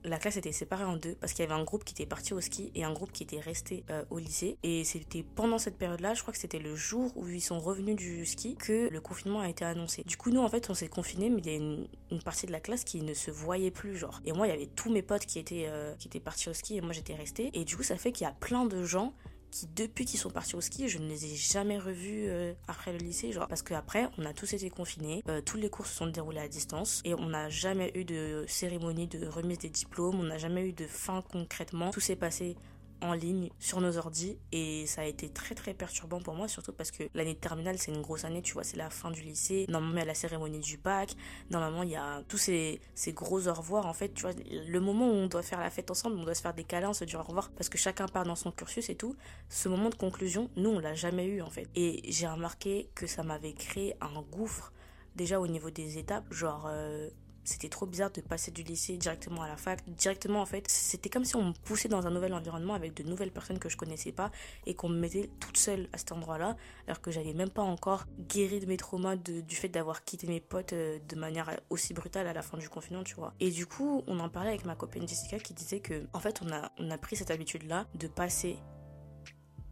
[0.04, 2.34] la classe était séparée en deux parce qu'il y avait un groupe qui était parti
[2.34, 4.58] au ski et un groupe qui était resté euh, au lycée.
[4.62, 7.96] Et c'était pendant cette période-là, je crois que c'était le jour où ils sont revenus
[7.96, 10.04] du ski que le confinement a été annoncé.
[10.04, 11.88] Du coup, nous, en fait, on s'est confinés, mais il y a une,
[12.24, 14.20] partie de la classe qui ne se voyait plus, genre.
[14.24, 16.54] Et moi, il y avait tous mes potes qui étaient, euh, qui étaient partis au
[16.54, 17.50] ski et moi, j'étais restée.
[17.54, 19.14] Et du coup, ça fait qu'il y a plein de gens
[19.54, 22.92] qui depuis qu'ils sont partis au ski, je ne les ai jamais revus euh, après
[22.92, 23.46] le lycée, genre.
[23.46, 26.48] Parce qu'après on a tous été confinés, euh, tous les cours se sont déroulés à
[26.48, 30.68] distance et on n'a jamais eu de cérémonie de remise des diplômes, on n'a jamais
[30.68, 32.56] eu de fin concrètement, tout s'est passé
[33.04, 36.72] en ligne sur nos ordis et ça a été très très perturbant pour moi surtout
[36.72, 39.20] parce que l'année de terminale c'est une grosse année tu vois c'est la fin du
[39.20, 39.66] lycée.
[39.68, 41.14] Normalement il y a la cérémonie du bac.
[41.50, 44.32] Normalement il y a tous ces, ces gros au revoir en fait tu vois.
[44.50, 46.94] Le moment où on doit faire la fête ensemble on doit se faire des câlins
[46.94, 49.16] se dire au revoir parce que chacun part dans son cursus et tout
[49.48, 51.68] ce moment de conclusion nous on l'a jamais eu en fait.
[51.74, 54.72] Et j'ai remarqué que ça m'avait créé un gouffre
[55.14, 57.08] déjà au niveau des étapes genre euh,
[57.44, 59.80] c'était trop bizarre de passer du lycée directement à la fac.
[59.86, 63.02] Directement, en fait, c'était comme si on me poussait dans un nouvel environnement avec de
[63.02, 64.30] nouvelles personnes que je connaissais pas
[64.66, 68.06] et qu'on me mettait toute seule à cet endroit-là, alors que j'avais même pas encore
[68.28, 72.26] guéri de mes traumas du fait d'avoir quitté mes potes euh, de manière aussi brutale
[72.26, 73.34] à la fin du confinement, tu vois.
[73.40, 76.40] Et du coup, on en parlait avec ma copine Jessica qui disait que, en fait,
[76.44, 78.58] on a, on a pris cette habitude-là de passer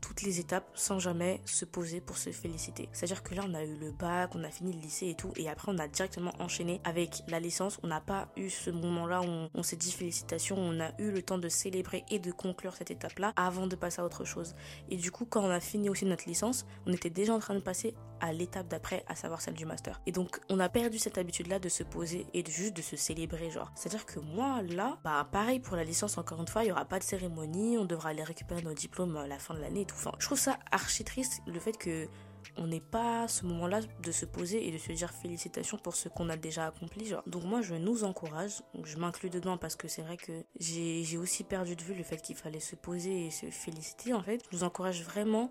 [0.03, 2.91] toutes les étapes sans jamais se poser pour se féliciter.
[2.93, 5.33] C'est-à-dire que là, on a eu le bac, on a fini le lycée et tout,
[5.37, 7.79] et après, on a directement enchaîné avec la licence.
[7.83, 11.23] On n'a pas eu ce moment-là où on, s'est dit félicitations, on a eu le
[11.23, 14.55] temps de célébrer et de conclure cette étape-là avant de passer à autre chose.
[14.91, 17.55] Et du coup, quand on a fini aussi notre licence, on était déjà en train
[17.55, 20.01] de passer à l'étape d'après, à savoir celle du master.
[20.07, 22.97] Et donc, on a perdu cette habitude-là de se poser et de juste de se
[22.97, 23.73] célébrer, genre.
[23.75, 26.85] C'est-à-dire que moi, là, bah, pareil pour la licence, encore une fois, il y aura
[26.85, 29.85] pas de cérémonie, on devra aller récupérer nos diplômes à la fin de l'année
[30.19, 32.09] je trouve ça archi triste le fait que
[32.57, 36.09] on n'ait pas ce moment-là de se poser et de se dire félicitations pour ce
[36.09, 37.13] qu'on a déjà accompli.
[37.27, 41.45] Donc moi, je nous encourage, je m'inclus dedans parce que c'est vrai que j'ai aussi
[41.45, 44.43] perdu de vue le fait qu'il fallait se poser et se féliciter en fait.
[44.51, 45.51] Je nous encourage vraiment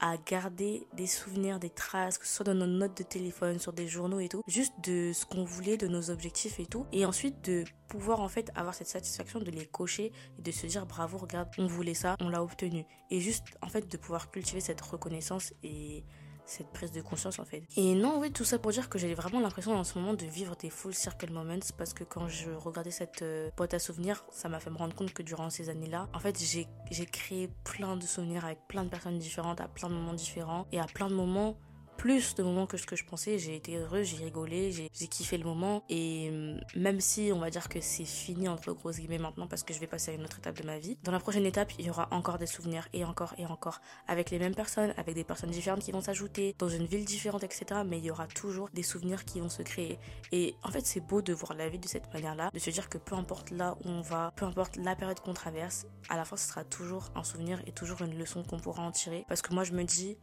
[0.00, 3.72] à garder des souvenirs, des traces, que ce soit dans nos notes de téléphone, sur
[3.72, 7.04] des journaux et tout, juste de ce qu'on voulait, de nos objectifs et tout, et
[7.04, 10.86] ensuite de pouvoir en fait avoir cette satisfaction de les cocher et de se dire
[10.86, 14.60] bravo, regarde, on voulait ça, on l'a obtenu, et juste en fait de pouvoir cultiver
[14.60, 16.04] cette reconnaissance et
[16.46, 17.62] cette prise de conscience en fait.
[17.76, 20.24] Et non, oui, tout ça pour dire que j'ai vraiment l'impression en ce moment de
[20.26, 24.24] vivre des full circle moments parce que quand je regardais cette euh, boîte à souvenirs,
[24.30, 27.96] ça m'a fait me rendre compte que durant ces années-là, en fait, j'ai créé plein
[27.96, 31.08] de souvenirs avec plein de personnes différentes à plein de moments différents et à plein
[31.08, 31.56] de moments
[31.96, 33.38] plus de moments que ce que je pensais.
[33.38, 35.84] J'ai été heureuse, j'ai rigolé, j'ai kiffé le moment.
[35.88, 39.62] Et hum, même si on va dire que c'est fini entre grosses guillemets maintenant parce
[39.62, 41.72] que je vais passer à une autre étape de ma vie, dans la prochaine étape,
[41.78, 45.14] il y aura encore des souvenirs et encore et encore avec les mêmes personnes, avec
[45.14, 47.82] des personnes différentes qui vont s'ajouter, dans une ville différente, etc.
[47.86, 49.98] Mais il y aura toujours des souvenirs qui vont se créer.
[50.32, 52.88] Et en fait, c'est beau de voir la vie de cette manière-là, de se dire
[52.88, 56.24] que peu importe là où on va, peu importe la période qu'on traverse, à la
[56.24, 59.24] fin, ce sera toujours un souvenir et toujours une leçon qu'on pourra en tirer.
[59.28, 60.18] Parce que moi, je me dis,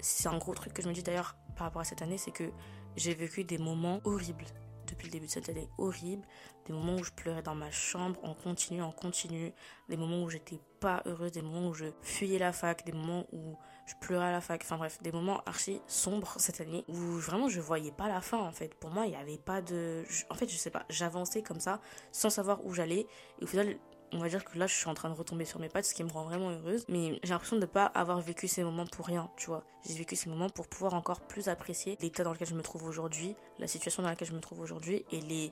[0.00, 2.30] c'est un gros truc que je me dis d'ailleurs par rapport à cette année, c'est
[2.30, 2.50] que
[2.96, 4.46] j'ai vécu des moments horribles
[4.86, 6.26] depuis le début de cette année, horribles,
[6.66, 9.52] des moments où je pleurais dans ma chambre en continu, en continu,
[9.88, 13.26] des moments où j'étais pas heureuse, des moments où je fuyais la fac, des moments
[13.32, 13.56] où
[13.86, 17.48] je pleurais à la fac, enfin bref, des moments archi sombres cette année où vraiment
[17.48, 18.74] je voyais pas la fin en fait.
[18.74, 21.80] Pour moi, il n'y avait pas de en fait, je sais pas, j'avançais comme ça
[22.12, 23.06] sans savoir où j'allais
[23.40, 23.76] et au final
[24.12, 25.94] on va dire que là je suis en train de retomber sur mes pattes, ce
[25.94, 26.84] qui me rend vraiment heureuse.
[26.88, 29.64] Mais j'ai l'impression de ne pas avoir vécu ces moments pour rien, tu vois.
[29.86, 32.84] J'ai vécu ces moments pour pouvoir encore plus apprécier l'état dans lequel je me trouve
[32.84, 35.50] aujourd'hui, la situation dans laquelle je me trouve aujourd'hui et les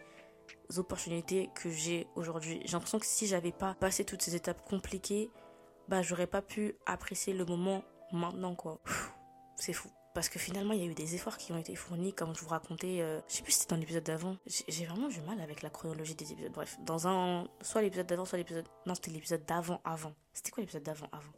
[0.76, 2.60] opportunités que j'ai aujourd'hui.
[2.64, 5.30] J'ai l'impression que si j'avais pas passé toutes ces étapes compliquées,
[5.88, 8.80] bah j'aurais pas pu apprécier le moment maintenant quoi.
[9.56, 12.12] C'est fou parce que finalement il y a eu des efforts qui ont été fournis
[12.12, 14.36] comme je vous racontais euh, je sais plus si c'était dans l'épisode d'avant.
[14.46, 16.52] J'ai vraiment du mal avec la chronologie des épisodes.
[16.52, 20.62] Bref dans un soit l'épisode d'avant soit l'épisode non c'était l'épisode d'avant avant c'était quoi
[20.62, 21.32] l'épisode d'avant avant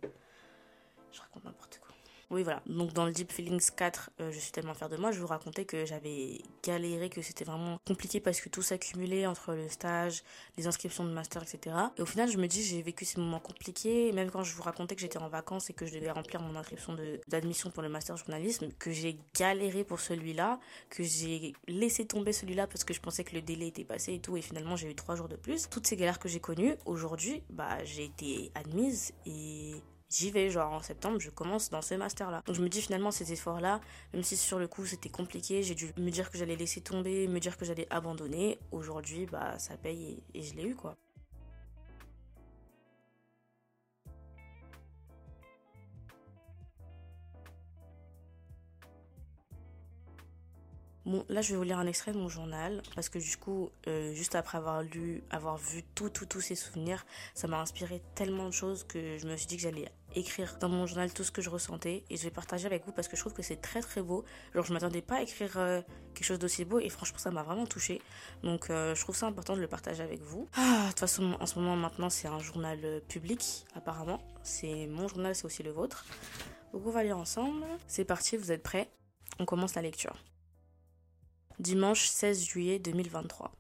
[1.10, 1.85] je raconte n'importe quoi
[2.30, 2.60] oui, voilà.
[2.66, 5.28] Donc dans le Deep Feelings 4, euh, je suis tellement fière de moi, je vous
[5.28, 10.24] racontais que j'avais galéré, que c'était vraiment compliqué parce que tout s'accumulait entre le stage,
[10.56, 11.76] les inscriptions de master, etc.
[11.96, 14.62] Et au final, je me dis, j'ai vécu ces moments compliqués, même quand je vous
[14.62, 16.96] racontais que j'étais en vacances et que je devais remplir mon inscription
[17.28, 20.58] d'admission pour le master journalisme, que j'ai galéré pour celui-là,
[20.90, 24.20] que j'ai laissé tomber celui-là parce que je pensais que le délai était passé et
[24.20, 25.68] tout, et finalement j'ai eu trois jours de plus.
[25.70, 29.76] Toutes ces galères que j'ai connues, aujourd'hui, bah j'ai été admise et
[30.10, 32.42] j'y vais, genre en septembre, je commence dans ce master-là.
[32.46, 33.80] Donc je me dis finalement ces efforts-là,
[34.12, 37.28] même si sur le coup c'était compliqué, j'ai dû me dire que j'allais laisser tomber,
[37.28, 38.58] me dire que j'allais abandonner.
[38.72, 40.96] Aujourd'hui, bah ça paye et, et je l'ai eu quoi.
[51.06, 53.70] Bon, là, je vais vous lire un extrait de mon journal parce que du coup,
[53.86, 58.02] euh, juste après avoir lu, avoir vu tout, tout, tous ces souvenirs, ça m'a inspiré
[58.16, 61.22] tellement de choses que je me suis dit que j'allais écrire dans mon journal tout
[61.22, 63.42] ce que je ressentais et je vais partager avec vous parce que je trouve que
[63.42, 64.24] c'est très très beau.
[64.52, 65.80] Genre, je m'attendais pas à écrire euh,
[66.12, 68.02] quelque chose d'aussi beau et franchement, ça m'a vraiment touché.
[68.42, 70.48] Donc, euh, je trouve ça important de le partager avec vous.
[70.56, 74.20] Ah, de toute façon, en ce moment, maintenant, c'est un journal public, apparemment.
[74.42, 76.04] C'est mon journal, c'est aussi le vôtre.
[76.72, 77.64] Donc, on va lire ensemble.
[77.86, 78.90] C'est parti, vous êtes prêts?
[79.38, 80.16] On commence la lecture.
[81.58, 83.50] Dimanche 16 juillet 2023.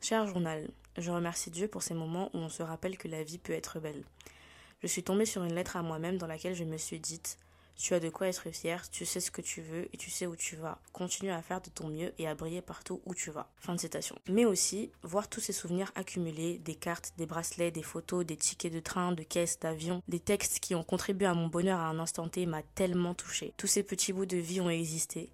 [0.00, 3.38] Cher journal, je remercie Dieu pour ces moments où on se rappelle que la vie
[3.38, 4.02] peut être belle.
[4.82, 7.38] Je suis tombée sur une lettre à moi-même dans laquelle je me suis dite
[7.76, 10.26] tu as de quoi être fier, tu sais ce que tu veux et tu sais
[10.26, 10.80] où tu vas.
[10.92, 13.48] Continue à faire de ton mieux et à briller partout où tu vas.
[14.28, 18.72] Mais aussi, voir tous ces souvenirs accumulés, des cartes, des bracelets, des photos, des tickets
[18.72, 22.00] de train, de caisse, d'avion, des textes qui ont contribué à mon bonheur à un
[22.00, 23.54] instant T m'a tellement touché.
[23.56, 25.30] Tous ces petits bouts de vie ont existé.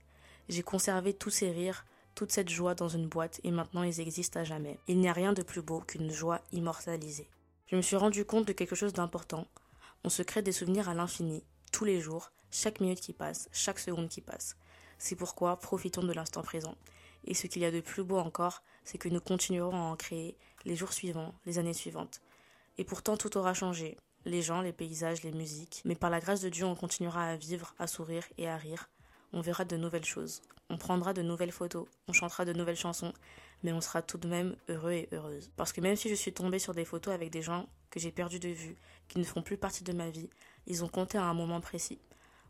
[0.49, 1.85] J'ai conservé tous ces rires,
[2.15, 4.79] toute cette joie dans une boîte et maintenant ils existent à jamais.
[4.89, 7.29] Il n'y a rien de plus beau qu'une joie immortalisée.
[7.67, 9.47] Je me suis rendu compte de quelque chose d'important.
[10.05, 13.79] On se crée des souvenirs à l'infini, tous les jours, chaque minute qui passe, chaque
[13.79, 14.57] seconde qui passe.
[14.99, 16.75] C'est pourquoi profitons de l'instant présent.
[17.25, 19.97] Et ce qu'il y a de plus beau encore, c'est que nous continuerons à en
[19.97, 20.35] créer
[20.65, 22.23] les jours suivants, les années suivantes.
[22.79, 26.41] Et pourtant tout aura changé, les gens, les paysages, les musiques, mais par la grâce
[26.41, 28.89] de Dieu on continuera à vivre, à sourire et à rire.
[29.33, 33.13] On verra de nouvelles choses, on prendra de nouvelles photos, on chantera de nouvelles chansons,
[33.63, 35.51] mais on sera tout de même heureux et heureuse.
[35.57, 38.13] Parce que même si je suis tombée sur des photos avec des gens que j'ai
[38.13, 38.77] perdus de vue,
[39.09, 40.31] qui ne font plus partie de ma vie,
[40.67, 41.99] ils ont compté à un moment précis.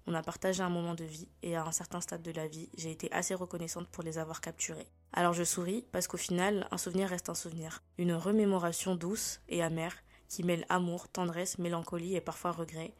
[0.06, 2.70] On a partagé un moment de vie et à un certain stade de la vie,
[2.76, 4.86] j'ai été assez reconnaissante pour les avoir capturés.
[5.12, 7.82] Alors je souris parce qu'au final, un souvenir reste un souvenir.
[7.98, 9.94] Une remémoration douce et amère
[10.28, 12.94] qui mêle amour, tendresse, mélancolie et parfois regret.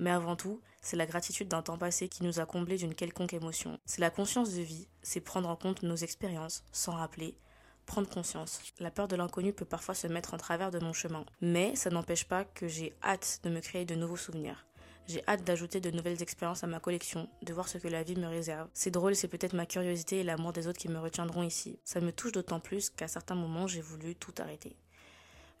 [0.00, 3.34] Mais avant tout, c'est la gratitude d'un temps passé qui nous a comblés d'une quelconque
[3.34, 3.78] émotion.
[3.84, 7.36] C'est la conscience de vie, c'est prendre en compte nos expériences, s'en rappeler,
[7.84, 8.62] prendre conscience.
[8.78, 11.90] La peur de l'inconnu peut parfois se mettre en travers de mon chemin, mais ça
[11.90, 14.66] n'empêche pas que j'ai hâte de me créer de nouveaux souvenirs.
[15.06, 18.16] J'ai hâte d'ajouter de nouvelles expériences à ma collection, de voir ce que la vie
[18.16, 18.70] me réserve.
[18.72, 21.78] C'est drôle, c'est peut-être ma curiosité et l'amour des autres qui me retiendront ici.
[21.84, 24.76] Ça me touche d'autant plus qu'à certains moments j'ai voulu tout arrêter.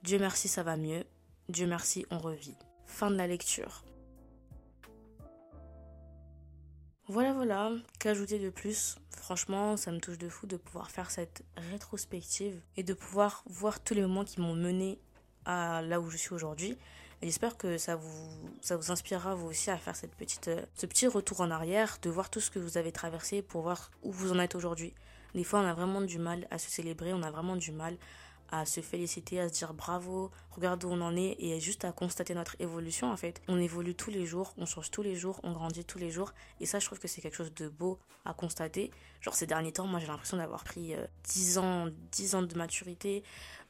[0.02, 1.04] Dieu merci, ça va mieux.
[1.50, 2.56] Dieu merci, on revit.
[2.86, 3.84] Fin de la lecture.
[7.12, 8.94] Voilà, voilà, qu'ajouter de plus?
[9.16, 13.80] Franchement, ça me touche de fou de pouvoir faire cette rétrospective et de pouvoir voir
[13.80, 14.96] tous les moments qui m'ont mené
[15.44, 16.78] à là où je suis aujourd'hui.
[17.20, 20.06] J'espère que ça vous, inspirera vous aussi à faire ce
[20.86, 24.12] petit retour en arrière, de voir tout ce que vous avez traversé pour voir où
[24.12, 24.94] vous en êtes aujourd'hui.
[25.34, 27.96] Des fois, on a vraiment du mal à se célébrer, on a vraiment du mal
[28.50, 31.92] à se féliciter, à se dire bravo, regarde où on en est et juste à
[31.92, 33.40] constater notre évolution en fait.
[33.48, 36.32] On évolue tous les jours, on change tous les jours, on grandit tous les jours
[36.60, 38.90] et ça je trouve que c'est quelque chose de beau à constater.
[39.20, 42.54] Genre ces derniers temps, moi j'ai l'impression d'avoir pris 10 euh, ans, 10 ans de
[42.56, 43.22] maturité.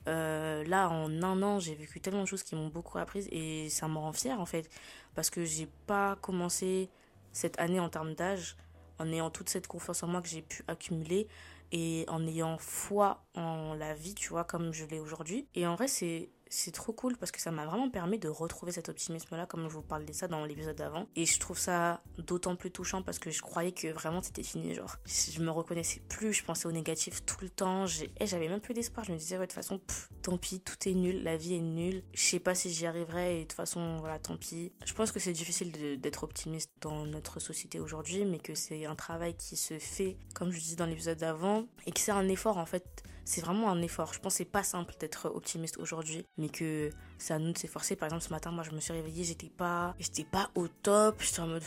[0.08, 3.68] Euh, là en un an, j'ai vécu tellement de choses qui m'ont beaucoup appris et
[3.68, 4.70] ça me rend fière en fait
[5.14, 6.88] parce que j'ai pas commencé
[7.32, 8.56] cette année en termes d'âge
[8.98, 11.28] en ayant toute cette confiance en moi que j'ai pu accumuler
[11.72, 15.48] et en ayant foi en la vie, tu vois, comme je l'ai aujourd'hui.
[15.54, 18.72] Et en vrai, c'est c'est trop cool parce que ça m'a vraiment permis de retrouver
[18.72, 21.06] cet optimisme-là, comme je vous parlais de ça dans l'épisode d'avant.
[21.16, 24.74] Et je trouve ça d'autant plus touchant parce que je croyais que vraiment c'était fini.
[24.74, 27.86] Genre, je me reconnaissais plus, je pensais au négatif tout le temps.
[28.18, 29.06] Eh, j'avais même plus d'espoir.
[29.06, 29.80] Je me disais, ouais, de toute façon,
[30.22, 32.02] tant pis, tout est nul, la vie est nulle.
[32.12, 34.72] Je sais pas si j'y arriverai et de toute façon, voilà, tant pis.
[34.84, 38.96] Je pense que c'est difficile d'être optimiste dans notre société aujourd'hui, mais que c'est un
[38.96, 42.58] travail qui se fait, comme je disais dans l'épisode d'avant, et que c'est un effort
[42.58, 44.12] en fait c'est vraiment un effort.
[44.14, 47.58] Je pense que c'est pas simple d'être optimiste aujourd'hui, mais que c'est à nous de
[47.58, 47.96] s'efforcer.
[47.96, 51.20] Par exemple, ce matin, moi, je me suis réveillée, j'étais pas, j'étais pas au top.
[51.20, 51.62] J'étais en mode,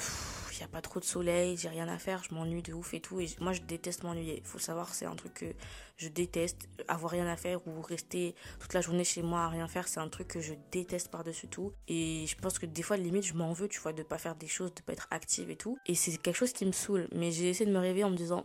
[0.51, 2.93] il y a pas trop de soleil, j'ai rien à faire, je m'ennuie de ouf
[2.93, 3.19] et tout.
[3.19, 4.41] Et moi, je déteste m'ennuyer.
[4.45, 5.53] Faut savoir, c'est un truc que
[5.97, 6.67] je déteste.
[6.87, 9.99] Avoir rien à faire ou rester toute la journée chez moi à rien faire, c'est
[9.99, 11.73] un truc que je déteste par-dessus tout.
[11.87, 14.35] Et je pense que des fois, limite, je m'en veux, tu vois, de pas faire
[14.35, 15.77] des choses, de pas être active et tout.
[15.85, 17.07] Et c'est quelque chose qui me saoule.
[17.13, 18.43] Mais j'ai essayé de me réveiller en me disant,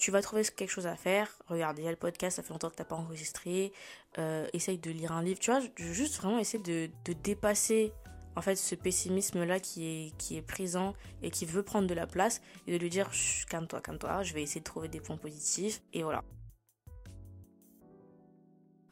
[0.00, 1.30] tu vas trouver quelque chose à faire.
[1.46, 3.72] Regarde, il y a le podcast, ça fait longtemps que tu n'as pas enregistré.
[4.18, 5.38] Euh, essaye de lire un livre.
[5.38, 7.92] Tu vois, juste vraiment essayer de, de dépasser
[8.36, 11.94] en fait ce pessimisme là qui est qui est présent et qui veut prendre de
[11.94, 13.10] la place et de lui dire
[13.50, 16.22] calme-toi calme-toi je vais essayer de trouver des points positifs et voilà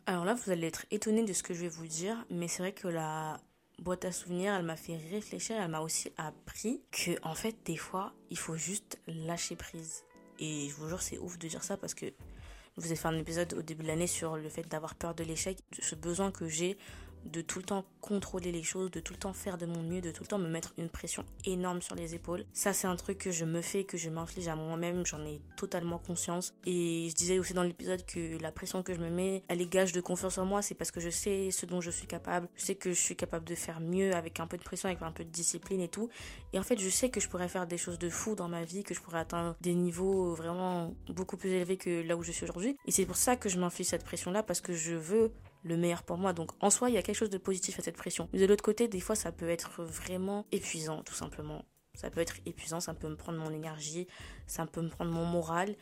[0.07, 2.64] alors là vous allez être étonné de ce que je vais vous dire mais c'est
[2.64, 3.38] vrai que la
[3.79, 7.77] boîte à souvenirs elle m'a fait réfléchir elle m'a aussi appris que en fait des
[7.77, 10.03] fois il faut juste lâcher prise
[10.38, 13.09] et je vous jure, c'est ouf de dire ça parce que je vous ai fait
[13.09, 16.31] un épisode au début de l'année sur le fait d'avoir peur de l'échec, ce besoin
[16.31, 16.79] que j'ai
[17.25, 20.01] de tout le temps contrôler les choses, de tout le temps faire de mon mieux,
[20.01, 22.45] de tout le temps me mettre une pression énorme sur les épaules.
[22.53, 25.41] Ça, c'est un truc que je me fais, que je m'inflige à moi-même, j'en ai
[25.57, 26.55] totalement conscience.
[26.67, 29.71] Et je disais aussi dans l'épisode que la pression que je me mets, elle est
[29.71, 32.49] gage de confiance en moi, c'est parce que je sais ce dont je suis capable,
[32.57, 35.03] je sais que je suis capable de faire mieux avec un peu de pression, avec
[35.03, 36.09] un peu de discipline et tout.
[36.53, 38.65] Et en fait, je sais que je pourrais faire des choses de fou dans ma
[38.65, 42.33] vie, que je pourrais atteindre des niveaux vraiment beaucoup plus élevés que là où je
[42.33, 42.77] suis aujourd'hui.
[42.87, 45.33] Et c'est pour ça que je m'inflige cette pression-là, parce que je veux
[45.69, 46.33] le meilleur pour moi.
[46.33, 48.29] Donc en soi, il y a quelque chose de positif à cette pression.
[48.33, 51.65] Mais de l'autre côté, des fois, ça peut être vraiment épuisant, tout simplement.
[51.95, 54.07] Ça peut être épuisant, ça peut me prendre mon énergie,
[54.47, 55.75] ça peut me prendre mon moral.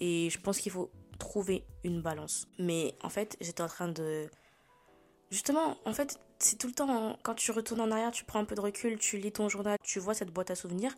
[0.00, 2.48] Et je pense qu'il faut trouver une balance.
[2.58, 4.28] Mais en fait, j'étais en train de
[5.32, 8.44] Justement, en fait, c'est tout le temps, quand tu retournes en arrière, tu prends un
[8.44, 10.94] peu de recul, tu lis ton journal, tu vois cette boîte à souvenirs,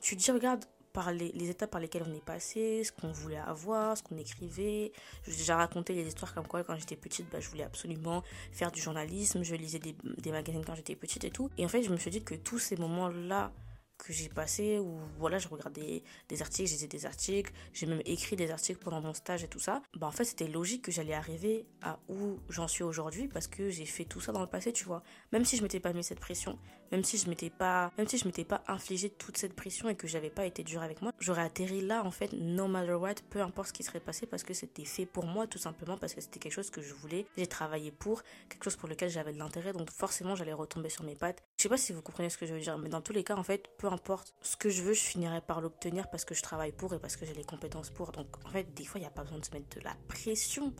[0.00, 0.64] tu te dis, regarde,
[0.96, 4.92] par les, étapes par lesquelles on est passé, ce qu'on voulait avoir, ce qu'on écrivait.
[5.26, 8.72] J'ai déjà raconté les histoires comme quoi, quand j'étais petite, bah, je voulais absolument faire
[8.72, 11.50] du journalisme, je lisais des, des magazines quand j'étais petite et tout.
[11.58, 13.52] Et en fait, je me suis dit que tous ces moments-là
[13.98, 18.36] que j'ai passé où voilà je regardais des articles, j'ai des articles, j'ai même écrit
[18.36, 19.82] des articles pendant mon stage et tout ça.
[19.96, 23.70] Bah en fait c'était logique que j'allais arriver à où j'en suis aujourd'hui parce que
[23.70, 25.02] j'ai fait tout ça dans le passé, tu vois.
[25.32, 26.58] Même si je m'étais pas mis cette pression,
[26.92, 29.96] même si je m'étais pas même si je m'étais pas infligé toute cette pression et
[29.96, 33.14] que j'avais pas été dur avec moi, j'aurais atterri là en fait no matter what,
[33.30, 36.14] peu importe ce qui serait passé parce que c'était fait pour moi tout simplement parce
[36.14, 39.32] que c'était quelque chose que je voulais, j'ai travaillé pour, quelque chose pour lequel j'avais
[39.32, 41.42] de l'intérêt donc forcément j'allais retomber sur mes pattes.
[41.66, 43.34] Sais pas si vous comprenez ce que je veux dire mais dans tous les cas
[43.34, 46.40] en fait peu importe ce que je veux, je finirai par l'obtenir parce que je
[46.40, 48.12] travaille pour et parce que j'ai les compétences pour.
[48.12, 49.96] Donc en fait, des fois, il n'y a pas besoin de se mettre de la
[50.06, 50.72] pression.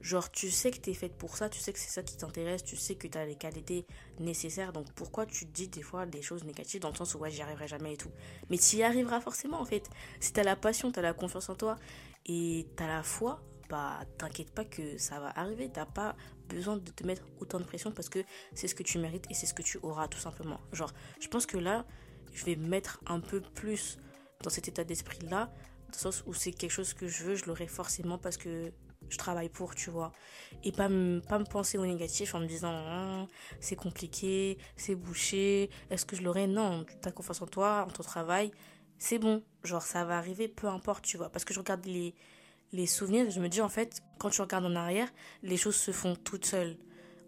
[0.00, 2.16] Genre, tu sais que tu es faite pour ça, tu sais que c'est ça qui
[2.16, 3.86] t'intéresse, tu sais que tu as les qualités
[4.18, 4.72] nécessaires.
[4.72, 7.42] Donc pourquoi tu dis des fois des choses négatives dans le sens où ouais, j'y
[7.42, 8.10] arriverai jamais et tout.
[8.50, 9.88] Mais tu y arriveras forcément en fait.
[10.18, 11.76] Si tu as la passion, tu as la confiance en toi
[12.26, 15.70] et tu as la foi, bah t'inquiète pas que ça va arriver.
[15.72, 16.16] T'as pas
[16.52, 18.20] besoin de te mettre autant de pression parce que
[18.54, 20.60] c'est ce que tu mérites et c'est ce que tu auras tout simplement.
[20.72, 21.84] Genre, je pense que là,
[22.32, 23.98] je vais mettre un peu plus
[24.42, 27.46] dans cet état d'esprit-là, dans le sens où c'est quelque chose que je veux, je
[27.46, 28.72] l'aurai forcément parce que
[29.08, 30.12] je travaille pour, tu vois.
[30.64, 33.28] Et pas me, pas me penser au négatif en me disant hein,
[33.60, 36.46] c'est compliqué, c'est bouché, est-ce que je l'aurai?
[36.46, 38.52] Non, tu as confiance en toi, en ton travail,
[38.98, 39.42] c'est bon.
[39.64, 41.28] Genre, ça va arriver, peu importe, tu vois.
[41.28, 42.14] Parce que je regarde les,
[42.72, 45.08] les souvenirs, je me dis en fait, quand tu regardes en arrière,
[45.42, 46.76] les choses se font toutes seules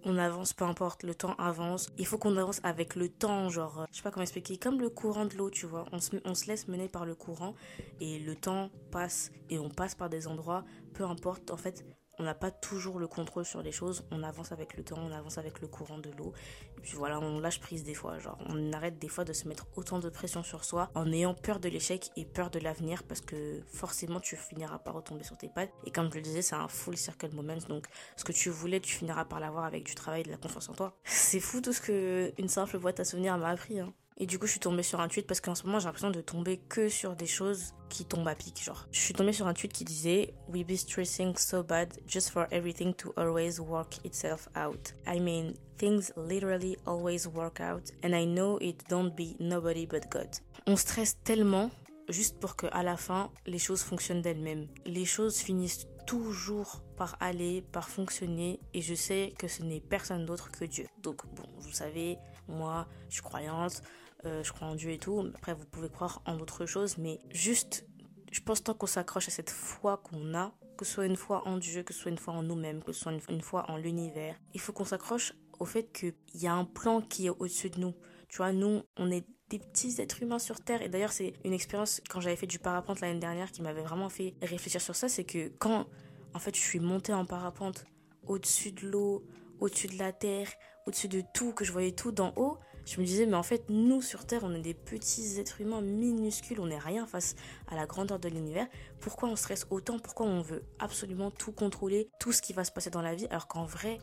[0.04, 1.90] on avance, peu importe, le temps avance.
[1.98, 4.80] Il faut qu'on avance avec le temps, genre, euh, je sais pas comment expliquer, comme
[4.80, 5.86] le courant de l'eau, tu vois.
[5.92, 7.54] On se, on se laisse mener par le courant
[8.00, 11.84] et le temps passe et on passe par des endroits, peu importe, en fait,
[12.18, 15.12] on n'a pas toujours le contrôle sur les choses, on avance avec le temps, on
[15.12, 16.32] avance avec le courant de l'eau.
[16.78, 19.48] Et puis voilà, on lâche prise des fois, genre on arrête des fois de se
[19.48, 23.02] mettre autant de pression sur soi en ayant peur de l'échec et peur de l'avenir
[23.02, 25.72] parce que forcément tu finiras par retomber sur tes pattes.
[25.84, 28.80] Et comme je le disais, c'est un full circle moment, donc ce que tu voulais,
[28.80, 30.96] tu finiras par l'avoir avec du travail et de la confiance en toi.
[31.04, 33.80] C'est fou tout ce que une simple boîte à souvenirs m'a appris.
[33.80, 33.92] Hein.
[34.16, 36.10] Et du coup, je suis tombée sur un tweet parce qu'en ce moment, j'ai l'impression
[36.10, 38.62] de tomber que sur des choses qui tombent à pic.
[38.62, 42.30] Genre, je suis tombée sur un tweet qui disait We be stressing so bad just
[42.30, 44.94] for everything to always work itself out.
[45.06, 50.08] I mean, things literally always work out, and I know it don't be nobody but
[50.10, 50.28] God.
[50.66, 51.70] On stresse tellement
[52.08, 54.68] juste pour que à la fin, les choses fonctionnent d'elles-mêmes.
[54.86, 60.24] Les choses finissent toujours par aller, par fonctionner, et je sais que ce n'est personne
[60.24, 60.86] d'autre que Dieu.
[61.02, 63.82] Donc, bon, vous savez, moi, je suis croyante.
[64.26, 65.30] Euh, je crois en Dieu et tout.
[65.34, 67.86] Après, vous pouvez croire en d'autres choses, mais juste,
[68.32, 71.46] je pense tant qu'on s'accroche à cette foi qu'on a, que ce soit une foi
[71.46, 73.76] en Dieu, que ce soit une foi en nous-mêmes, que ce soit une, foi en
[73.76, 77.70] l'univers, il faut qu'on s'accroche au fait qu'il y a un plan qui est au-dessus
[77.70, 77.94] de nous.
[78.28, 80.82] Tu vois, nous, on est des petits êtres humains sur Terre.
[80.82, 84.08] Et d'ailleurs, c'est une expérience, quand j'avais fait du parapente l'année dernière, qui m'avait vraiment
[84.08, 85.86] fait réfléchir sur ça, c'est que quand,
[86.32, 87.84] en fait, je suis montée en parapente
[88.26, 89.24] au-dessus de l'eau,
[89.60, 90.48] au-dessus de la Terre,
[90.86, 93.64] au-dessus de tout, que je voyais tout d'en haut, je me disais, mais en fait,
[93.70, 97.34] nous sur Terre, on est des petits êtres humains minuscules, on n'est rien face
[97.68, 98.66] à la grandeur de l'univers.
[99.00, 99.98] Pourquoi on stresse autant?
[99.98, 103.26] Pourquoi on veut absolument tout contrôler, tout ce qui va se passer dans la vie,
[103.30, 103.98] alors qu'en vrai,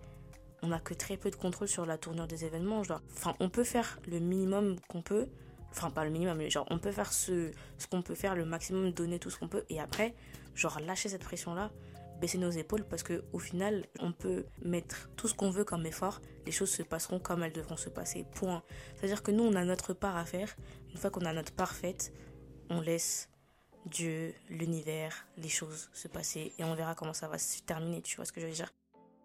[0.63, 2.84] on n'a que très peu de contrôle sur la tournure des événements.
[2.84, 5.28] Genre, enfin, on peut faire le minimum qu'on peut,
[5.72, 8.46] enfin, pas le minimum, mais genre, on peut faire ce, ce qu'on peut faire, le
[8.46, 10.15] maximum, donner tout ce qu'on peut, et après,
[10.56, 11.72] genre, lâcher cette pression-là
[12.22, 15.86] baisser nos épaules parce que au final, on peut mettre tout ce qu'on veut comme
[15.86, 18.26] effort, les choses se passeront comme elles devront se passer.
[18.36, 18.64] Point.
[18.96, 20.56] C'est-à-dire que nous, on a notre part à faire.
[20.92, 22.14] Une fois qu'on a notre part faite,
[22.70, 23.28] on laisse
[23.88, 28.02] Dieu, l'univers, les choses se passer et on verra comment ça va se terminer.
[28.02, 28.72] Tu vois ce que je veux dire?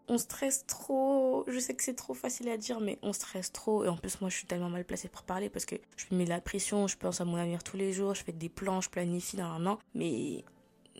[0.09, 1.45] On stresse trop.
[1.49, 3.85] Je sais que c'est trop facile à dire, mais on stresse trop.
[3.85, 6.19] Et en plus, moi, je suis tellement mal placée pour parler parce que je me
[6.19, 8.81] mets la pression, je pense à mon avenir tous les jours, je fais des plans,
[8.81, 9.79] je planifie dans un an.
[9.95, 10.45] Mais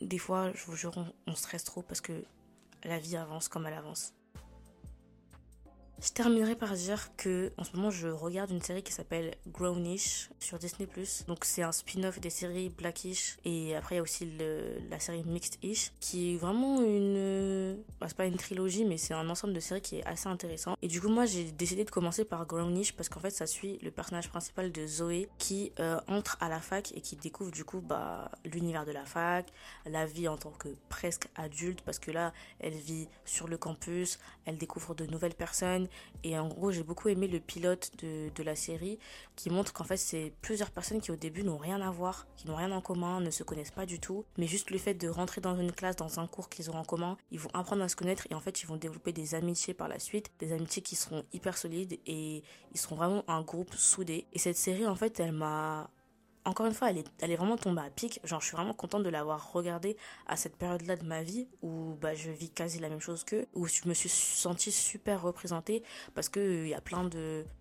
[0.01, 0.93] des fois, je vous jure,
[1.25, 2.23] on, stresse trop parce que
[2.83, 4.13] la vie avance comme elle avance.
[5.99, 10.29] Je terminerai par dire que en ce moment je regarde une série qui s'appelle Grownish
[10.37, 10.87] sur Disney+.
[11.27, 14.31] Donc c'est un spin-off des séries Blackish et après il y a aussi
[14.91, 19.27] la série Mixed-ish qui est vraiment une bah, c'est pas une trilogie mais c'est un
[19.27, 20.75] ensemble de séries qui est assez intéressant.
[20.83, 23.79] Et du coup moi j'ai décidé de commencer par Grownish parce qu'en fait ça suit
[23.81, 27.63] le personnage principal de Zoé qui euh, entre à la fac et qui découvre du
[27.63, 29.51] coup bah l'univers de la fac,
[29.87, 34.19] la vie en tant que presque adulte parce que là elle vit sur le campus,
[34.45, 35.86] elle découvre de nouvelles personnes
[36.23, 38.99] Et en gros, j'ai beaucoup aimé le pilote de, de la série
[39.35, 42.47] qui montre qu'en fait, c'est plusieurs personnes qui au début n'ont rien à voir, qui
[42.47, 44.25] n'ont rien en commun, ne se connaissent pas du tout.
[44.37, 46.83] Mais juste le fait de rentrer dans une classe, dans un cours qu'ils ont en
[46.83, 49.73] commun, ils vont apprendre à se connaître et en fait, ils vont développer des amitiés
[49.73, 50.31] par la suite.
[50.39, 54.25] Des amitiés qui seront hyper solides et ils seront vraiment un groupe soudé.
[54.33, 55.89] Et cette série, en fait, elle m'a
[56.47, 58.21] encore une fois, elle est, vraiment tombée à pic.
[58.23, 61.97] Genre, je suis vraiment contente de l'avoir regardée à cette période-là de ma vie où
[61.99, 65.83] bah, je vis quasi la même chose qu'eux, où je me suis sentie super représentée
[66.15, 67.09] parce qu'il il y a plein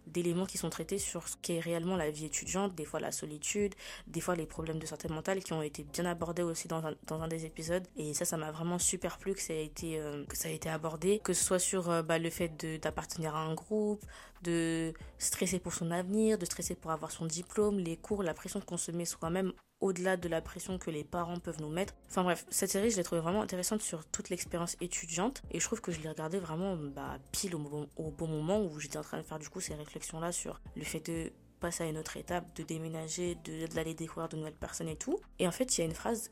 [0.07, 3.75] d'éléments qui sont traités sur ce qu'est réellement la vie étudiante, des fois la solitude,
[4.07, 6.95] des fois les problèmes de santé mentale qui ont été bien abordés aussi dans un,
[7.09, 7.87] dans un des épisodes.
[7.97, 10.69] Et ça, ça m'a vraiment super plu que ça a été, euh, que ça été
[10.69, 14.05] abordé, que ce soit sur euh, bah, le fait d'appartenir à un groupe,
[14.43, 18.61] de stresser pour son avenir, de stresser pour avoir son diplôme, les cours, la pression
[18.61, 21.95] qu'on se met soi-même au-delà de la pression que les parents peuvent nous mettre.
[22.09, 25.65] Enfin bref, cette série, je l'ai trouvée vraiment intéressante sur toute l'expérience étudiante et je
[25.65, 29.19] trouve que je l'ai regardée vraiment bah, pile au bon, moment où j'étais en train
[29.19, 31.31] de faire du coup ces réflexions-là sur le fait de
[31.61, 35.19] passer à une autre étape, de déménager, de d'aller découvrir de nouvelles personnes et tout.
[35.39, 36.31] Et en fait, il y a une phrase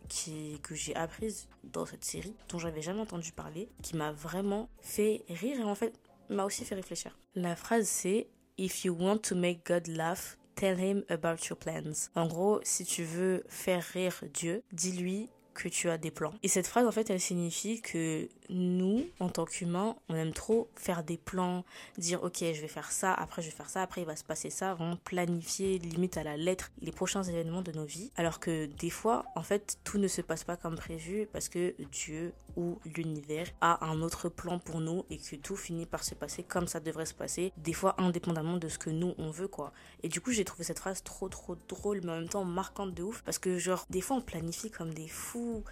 [0.62, 5.24] que j'ai apprise dans cette série, dont j'avais jamais entendu parler, qui m'a vraiment fait
[5.28, 5.98] rire et en fait
[6.28, 7.16] m'a aussi fait réfléchir.
[7.34, 12.08] La phrase c'est If you want to make God laugh, tell him about your plans.
[12.14, 16.34] En gros, si tu veux faire rire Dieu, dis-lui que tu as des plans.
[16.42, 20.68] Et cette phrase, en fait, elle signifie que nous, en tant qu'humains, on aime trop
[20.76, 21.64] faire des plans,
[21.98, 24.24] dire ok, je vais faire ça, après je vais faire ça, après il va se
[24.24, 28.10] passer ça, vraiment planifier limite à la lettre les prochains événements de nos vies.
[28.16, 31.74] Alors que des fois, en fait, tout ne se passe pas comme prévu parce que
[31.92, 36.14] Dieu ou l'univers a un autre plan pour nous et que tout finit par se
[36.14, 39.48] passer comme ça devrait se passer, des fois indépendamment de ce que nous on veut
[39.48, 39.72] quoi.
[40.02, 42.94] Et du coup, j'ai trouvé cette phrase trop trop drôle mais en même temps marquante
[42.94, 45.64] de ouf parce que genre des fois on planifie comme des fous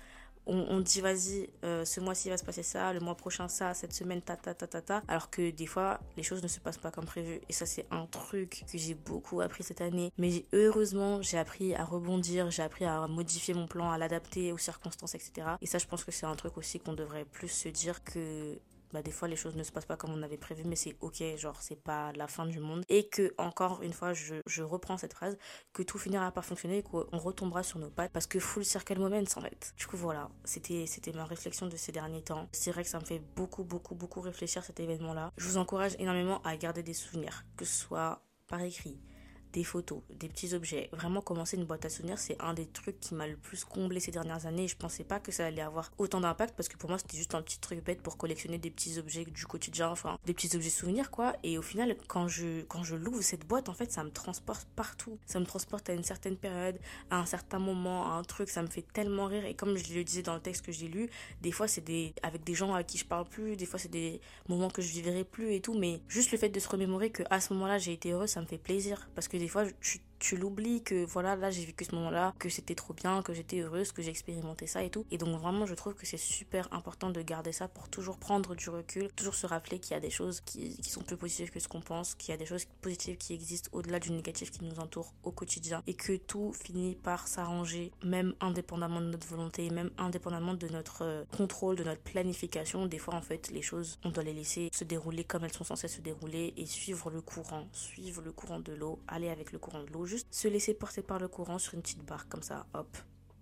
[0.46, 3.92] on, dit vas-y, euh, ce mois-ci va se passer ça, le mois prochain ça, cette
[3.92, 6.78] semaine ta ta ta ta ta, alors que des fois les choses ne se passent
[6.78, 7.40] pas comme prévu.
[7.48, 10.12] Et ça c'est un truc que j'ai beaucoup appris cette année.
[10.18, 14.58] Mais heureusement j'ai appris à rebondir, j'ai appris à modifier mon plan, à l'adapter aux
[14.58, 15.32] circonstances, etc.
[15.60, 18.58] Et ça je pense que c'est un truc aussi qu'on devrait plus se dire que
[18.92, 20.96] bah, des fois les choses ne se passent pas comme on avait prévu, mais c'est
[21.00, 22.84] ok, genre c'est pas la fin du monde.
[22.88, 25.36] Et que, encore une fois, je, je reprends cette phrase,
[25.72, 28.98] que tout finira par fonctionner et qu'on retombera sur nos pattes parce que full circle
[28.98, 29.74] moment en fait.
[29.76, 32.48] Du coup, voilà, c'était ma réflexion de ces derniers temps.
[32.52, 35.32] C'est vrai que ça me fait beaucoup, beaucoup, beaucoup réfléchir cet événement-là.
[35.36, 39.00] Je vous encourage énormément à garder des souvenirs, que ce soit par écrit,
[39.52, 40.88] des photos, des petits objets.
[40.92, 44.00] Vraiment commencer une boîte à souvenirs, c'est un des trucs qui m'a le plus comblé
[44.00, 44.68] ces dernières années.
[44.68, 47.34] Je pensais pas que ça allait avoir autant d'impact parce que pour moi c'était juste
[47.34, 50.70] un petit truc bête pour collectionner des petits objets du quotidien, enfin des petits objets
[50.70, 51.34] souvenirs quoi.
[51.42, 54.66] Et au final, quand je quand je l'ouvre cette boîte, en fait, ça me transporte
[54.76, 55.18] partout.
[55.26, 56.78] Ça me transporte à une certaine période,
[57.10, 58.48] à un certain moment, à un truc.
[58.48, 59.44] Ça me fait tellement rire.
[59.44, 62.14] Et comme je le disais dans le texte que j'ai lu, des fois c'est des
[62.22, 64.88] avec des gens à qui je parle plus, des fois c'est des moments que je
[64.92, 65.74] vivrai plus et tout.
[65.74, 68.40] Mais juste le fait de se remémorer que à ce moment-là j'ai été heureux, ça
[68.40, 71.84] me fait plaisir parce que des fois, tu, tu l'oublies que voilà, là j'ai vécu
[71.84, 75.04] ce moment-là, que c'était trop bien, que j'étais heureuse, que j'ai expérimenté ça et tout.
[75.10, 78.54] Et donc vraiment, je trouve que c'est super important de garder ça pour toujours prendre
[78.54, 81.50] du recul, toujours se rappeler qu'il y a des choses qui, qui, sont plus positives
[81.50, 84.52] que ce qu'on pense, qu'il y a des choses positives qui existent au-delà du négatif
[84.52, 89.26] qui nous entoure au quotidien et que tout finit par s'arranger, même indépendamment de notre
[89.26, 92.86] volonté, même indépendamment de notre euh, contrôle, de notre planification.
[92.86, 95.64] Des fois, en fait, les choses, on doit les laisser se dérouler comme elles sont
[95.64, 99.58] censées se dérouler et suivre le courant, suivre le courant de l'eau, aller avec le
[99.58, 102.42] courant de l'eau juste se laisser porter par le courant sur une petite barque comme
[102.42, 102.96] ça, hop.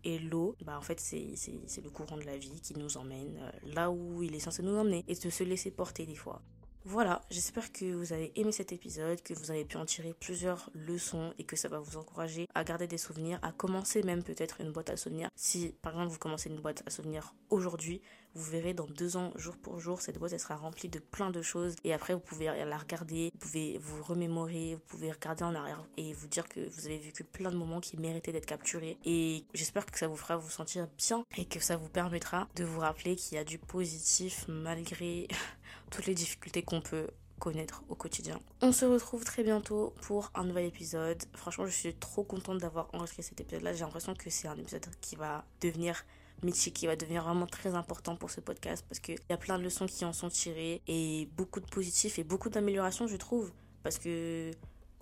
[0.04, 3.74] Et l'eau, bah en fait c'est le courant de la vie qui nous emmène euh,
[3.74, 6.40] là où il est censé nous emmener et de se laisser porter des fois.
[6.86, 10.70] Voilà, j'espère que vous avez aimé cet épisode, que vous avez pu en tirer plusieurs
[10.72, 14.62] leçons et que ça va vous encourager à garder des souvenirs, à commencer même peut-être
[14.62, 15.28] une boîte à souvenirs.
[15.36, 18.00] Si par exemple vous commencez une boîte à souvenirs aujourd'hui,
[18.34, 21.30] vous verrez dans deux ans, jour pour jour, cette boîte elle sera remplie de plein
[21.30, 25.42] de choses et après vous pouvez la regarder, vous pouvez vous remémorer, vous pouvez regarder
[25.42, 28.46] en arrière et vous dire que vous avez vécu plein de moments qui méritaient d'être
[28.46, 32.48] capturés et j'espère que ça vous fera vous sentir bien et que ça vous permettra
[32.56, 35.28] de vous rappeler qu'il y a du positif malgré
[35.90, 38.38] toutes les difficultés qu'on peut connaître au quotidien.
[38.60, 41.22] On se retrouve très bientôt pour un nouvel épisode.
[41.34, 43.72] Franchement, je suis trop contente d'avoir enregistré cet épisode-là.
[43.72, 46.04] J'ai l'impression que c'est un épisode qui va devenir
[46.42, 49.58] mythique, qui va devenir vraiment très important pour ce podcast parce qu'il y a plein
[49.58, 53.50] de leçons qui en sont tirées et beaucoup de positifs et beaucoup d'améliorations, je trouve.
[53.82, 54.52] Parce que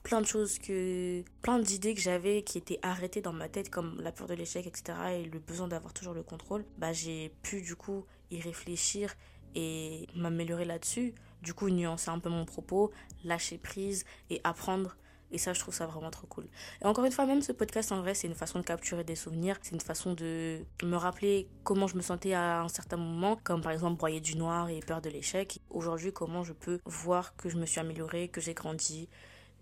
[0.02, 4.00] plein de choses que plein d'idées que j'avais qui étaient arrêtées dans ma tête comme
[4.00, 7.60] la peur de l'échec etc et le besoin d'avoir toujours le contrôle bah j'ai pu
[7.60, 9.14] du coup y réfléchir
[9.54, 11.14] et m'améliorer là-dessus.
[11.42, 12.90] Du coup, nuancer un peu mon propos,
[13.24, 14.96] lâcher prise et apprendre
[15.30, 16.46] Et ça, je trouve ça vraiment trop cool.
[16.80, 19.14] Et encore une fois, même ce podcast, en vrai, c'est une façon de capturer des
[19.14, 19.58] souvenirs.
[19.60, 23.60] C'est une façon de me rappeler comment je me sentais à un certain moment, comme
[23.60, 25.60] par exemple broyer du noir et peur de l'échec.
[25.68, 29.08] Aujourd'hui, comment je peux voir que je me suis améliorée, que j'ai grandi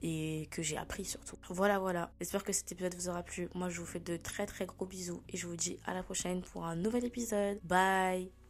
[0.03, 1.37] et que j'ai appris surtout.
[1.51, 2.13] Voilà, voilà.
[2.21, 3.49] J'espère que cet épisode vous aura plu.
[3.55, 6.03] Moi, je vous fais de très très gros bisous et je vous dis à la
[6.03, 7.59] prochaine pour un nouvel épisode.
[7.65, 8.46] Bye